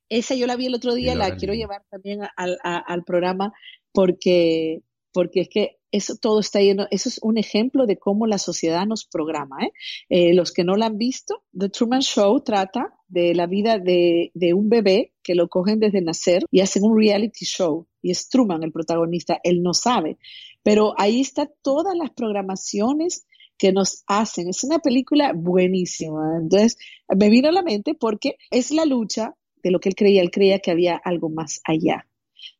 Esa 0.08 0.34
yo 0.34 0.46
la 0.46 0.56
vi 0.56 0.66
el 0.66 0.74
otro 0.74 0.94
día, 0.94 1.14
la 1.14 1.36
quiero 1.36 1.54
llevar 1.54 1.82
también 1.90 2.20
al, 2.36 2.58
al 2.62 3.04
programa 3.04 3.52
porque, 3.92 4.82
porque 5.12 5.40
es 5.40 5.48
que 5.48 5.78
eso 5.96 6.16
todo 6.20 6.40
está 6.40 6.60
lleno, 6.60 6.86
eso 6.90 7.08
es 7.08 7.18
un 7.22 7.38
ejemplo 7.38 7.86
de 7.86 7.98
cómo 7.98 8.26
la 8.26 8.38
sociedad 8.38 8.86
nos 8.86 9.06
programa. 9.06 9.56
¿eh? 9.64 9.72
Eh, 10.08 10.34
los 10.34 10.52
que 10.52 10.64
no 10.64 10.76
la 10.76 10.86
han 10.86 10.98
visto, 10.98 11.42
The 11.58 11.70
Truman 11.70 12.02
Show 12.02 12.42
trata 12.42 12.92
de 13.08 13.34
la 13.34 13.46
vida 13.46 13.78
de, 13.78 14.30
de, 14.34 14.52
un 14.52 14.68
bebé 14.68 15.14
que 15.22 15.34
lo 15.34 15.48
cogen 15.48 15.80
desde 15.80 16.02
nacer 16.02 16.44
y 16.50 16.60
hacen 16.60 16.84
un 16.84 16.98
reality 16.98 17.44
show. 17.44 17.86
Y 18.02 18.10
es 18.10 18.28
Truman 18.28 18.62
el 18.62 18.72
protagonista, 18.72 19.40
él 19.42 19.62
no 19.62 19.72
sabe. 19.72 20.18
Pero 20.62 20.94
ahí 20.98 21.20
está 21.20 21.48
todas 21.62 21.96
las 21.96 22.10
programaciones 22.10 23.26
que 23.56 23.72
nos 23.72 24.04
hacen. 24.06 24.48
Es 24.48 24.64
una 24.64 24.80
película 24.80 25.32
buenísima. 25.34 26.36
Entonces, 26.40 26.76
me 27.08 27.30
vino 27.30 27.48
a 27.48 27.52
la 27.52 27.62
mente 27.62 27.94
porque 27.94 28.36
es 28.50 28.70
la 28.70 28.84
lucha 28.84 29.34
de 29.66 29.72
lo 29.72 29.80
que 29.80 29.88
él 29.88 29.96
creía. 29.96 30.22
Él 30.22 30.30
creía 30.30 30.60
que 30.60 30.70
había 30.70 30.96
algo 30.96 31.28
más 31.28 31.60
allá. 31.64 32.06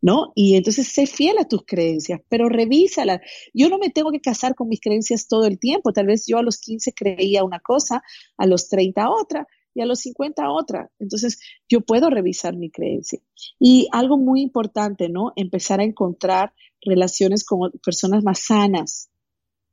¿no? 0.03 0.33
Y 0.35 0.57
entonces 0.57 0.89
sé 0.89 1.07
fiel 1.07 1.39
a 1.39 1.47
tus 1.47 1.65
creencias, 1.65 2.21
pero 2.29 2.49
revísalas. 2.49 3.21
Yo 3.55 3.69
no 3.69 3.79
me 3.79 3.91
tengo 3.91 4.11
que 4.11 4.21
casar 4.21 4.57
con 4.57 4.69
mis 4.69 4.81
creencias 4.81 5.29
todo 5.29 5.47
el 5.47 5.59
tiempo. 5.61 5.93
Tal 5.93 6.07
vez 6.07 6.27
yo 6.27 6.39
a 6.39 6.43
los 6.43 6.59
15 6.59 6.93
creía 6.93 7.45
una 7.45 7.61
cosa, 7.61 8.03
a 8.37 8.47
los 8.47 8.69
30 8.69 9.09
otra 9.09 9.47
y 9.73 9.83
a 9.83 9.87
los 9.87 10.01
50 10.01 10.51
otra. 10.51 10.91
Entonces 10.99 11.39
yo 11.69 11.81
puedo 11.83 12.11
revisar 12.11 12.57
mi 12.57 12.71
creencia. 12.71 13.21
Y 13.61 13.87
algo 13.93 14.19
muy 14.19 14.43
importante, 14.43 15.09
¿no? 15.09 15.33
Empezar 15.37 15.81
a 15.81 15.85
encontrar 15.85 16.53
relaciones 16.83 17.45
con 17.45 17.71
personas 17.85 18.25
más 18.25 18.41
sanas, 18.41 19.11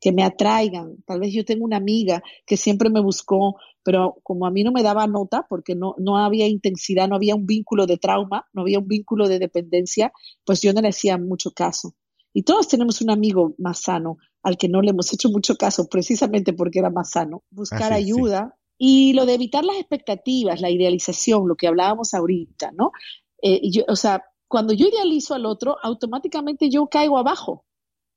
que 0.03 0.11
me 0.11 0.25
atraigan. 0.25 0.97
Tal 1.05 1.21
vez 1.21 1.31
yo 1.31 1.45
tengo 1.45 1.63
una 1.63 1.77
amiga 1.77 2.21
que 2.45 2.57
siempre 2.57 2.89
me 2.89 2.99
buscó, 2.99 3.55
pero 3.83 4.17
como 4.21 4.45
a 4.45 4.51
mí 4.51 4.61
no 4.61 4.73
me 4.73 4.83
daba 4.83 5.07
nota, 5.07 5.45
porque 5.47 5.75
no, 5.75 5.95
no 5.97 6.17
había 6.17 6.45
intensidad, 6.45 7.07
no 7.07 7.15
había 7.15 7.35
un 7.35 7.45
vínculo 7.45 7.85
de 7.85 7.97
trauma, 7.97 8.45
no 8.51 8.63
había 8.63 8.79
un 8.79 8.87
vínculo 8.89 9.29
de 9.29 9.39
dependencia, 9.39 10.11
pues 10.43 10.61
yo 10.61 10.73
no 10.73 10.81
le 10.81 10.89
hacía 10.89 11.17
mucho 11.17 11.51
caso. 11.51 11.95
Y 12.33 12.43
todos 12.43 12.67
tenemos 12.67 12.99
un 12.99 13.11
amigo 13.11 13.55
más 13.57 13.79
sano 13.79 14.17
al 14.41 14.57
que 14.57 14.67
no 14.67 14.81
le 14.81 14.89
hemos 14.89 15.13
hecho 15.13 15.29
mucho 15.29 15.55
caso, 15.55 15.87
precisamente 15.87 16.51
porque 16.51 16.79
era 16.79 16.89
más 16.89 17.11
sano. 17.11 17.45
Buscar 17.49 17.93
ayuda. 17.93 18.57
Y 18.77 19.13
lo 19.13 19.25
de 19.25 19.35
evitar 19.35 19.63
las 19.63 19.77
expectativas, 19.77 20.59
la 20.59 20.69
idealización, 20.69 21.47
lo 21.47 21.55
que 21.55 21.67
hablábamos 21.67 22.13
ahorita, 22.13 22.73
¿no? 22.73 22.91
Eh, 23.41 23.61
yo, 23.71 23.83
o 23.87 23.95
sea, 23.95 24.21
cuando 24.49 24.73
yo 24.73 24.85
idealizo 24.85 25.33
al 25.33 25.45
otro, 25.45 25.77
automáticamente 25.81 26.69
yo 26.69 26.87
caigo 26.87 27.17
abajo 27.17 27.63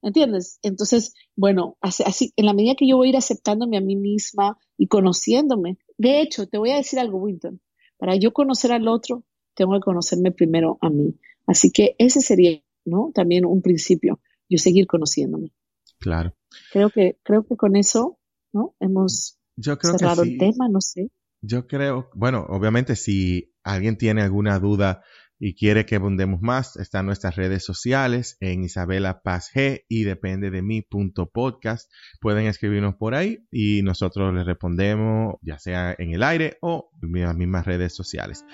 ¿Entiendes? 0.07 0.61
Entonces, 0.63 1.15
bueno, 1.35 1.77
así, 1.81 2.33
en 2.37 2.47
la 2.47 2.55
medida 2.55 2.77
que 2.77 2.87
yo 2.89 2.97
voy 2.97 3.09
a 3.09 3.11
ir 3.11 3.17
aceptándome 3.17 3.77
a 3.77 3.81
mí 3.81 3.97
misma 3.97 4.57
y 4.79 4.87
conociéndome. 4.87 5.79
De 5.99 6.21
hecho, 6.21 6.47
te 6.47 6.59
voy 6.59 6.71
a 6.71 6.77
decir 6.77 7.01
algo, 7.01 7.19
Winton. 7.19 7.61
Para 7.99 8.15
yo 8.15 8.33
conocer 8.33 8.71
al 8.71 8.87
otro, 8.87 9.25
tengo 9.57 9.73
que 9.73 9.81
conocerme 9.81 10.31
primero 10.31 10.79
a 10.81 10.91
mí. 10.91 11.19
Así 11.45 11.73
que 11.73 11.97
ese 11.99 12.21
sería, 12.21 12.63
¿no? 12.85 13.11
También 13.13 13.45
un 13.45 13.63
principio, 13.63 14.21
yo 14.49 14.59
seguir 14.59 14.87
conociéndome. 14.87 15.53
Claro. 15.99 16.37
Creo 16.71 16.91
que, 16.91 17.19
creo 17.25 17.45
que 17.45 17.57
con 17.57 17.75
eso, 17.75 18.21
¿no? 18.53 18.77
Hemos 18.79 19.41
cerrado 19.61 20.23
el 20.23 20.39
tema, 20.39 20.69
no 20.69 20.81
sé. 20.81 21.11
Yo 21.43 21.67
creo, 21.67 22.11
bueno, 22.15 22.47
obviamente 22.49 22.95
si 22.95 23.53
alguien 23.65 23.99
tiene 23.99 24.23
alguna 24.23 24.61
duda 24.61 25.03
y 25.39 25.55
quiere 25.55 25.87
que 25.87 25.97
abundemos 25.97 26.41
más, 26.41 26.77
están 26.77 27.07
nuestras 27.07 27.37
redes 27.37 27.65
sociales 27.65 28.37
en 28.41 28.65
Isabela 28.65 29.23
Paz 29.23 29.51
G 29.55 29.85
y 29.89 30.05
depende 30.05 30.51
de 30.51 30.63
mí 30.63 30.83
punto 30.83 31.27
podcast. 31.27 31.91
Pueden 32.21 32.47
escribirnos 32.47 32.95
por 32.95 33.15
ahí 33.15 33.47
y 33.51 33.83
nosotros 33.83 34.35
les 34.35 34.47
respondemos, 34.47 35.37
ya 35.43 35.59
sea 35.59 35.95
en 35.99 36.13
el 36.13 36.23
aire 36.23 36.59
o 36.61 36.91
en 37.03 37.23
las 37.23 37.37
mismas 37.37 37.67
redes 37.67 37.95
sociales. 37.95 38.45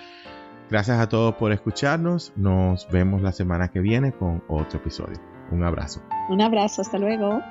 Gracias 0.70 0.98
a 0.98 1.08
todos 1.08 1.34
por 1.34 1.52
escucharnos. 1.52 2.32
Nos 2.36 2.88
vemos 2.90 3.22
la 3.22 3.32
semana 3.32 3.68
que 3.68 3.80
viene 3.80 4.12
con 4.12 4.42
otro 4.48 4.78
episodio. 4.78 5.20
Un 5.50 5.64
abrazo. 5.64 6.02
Un 6.30 6.40
abrazo. 6.40 6.80
Hasta 6.80 6.98
luego. 6.98 7.42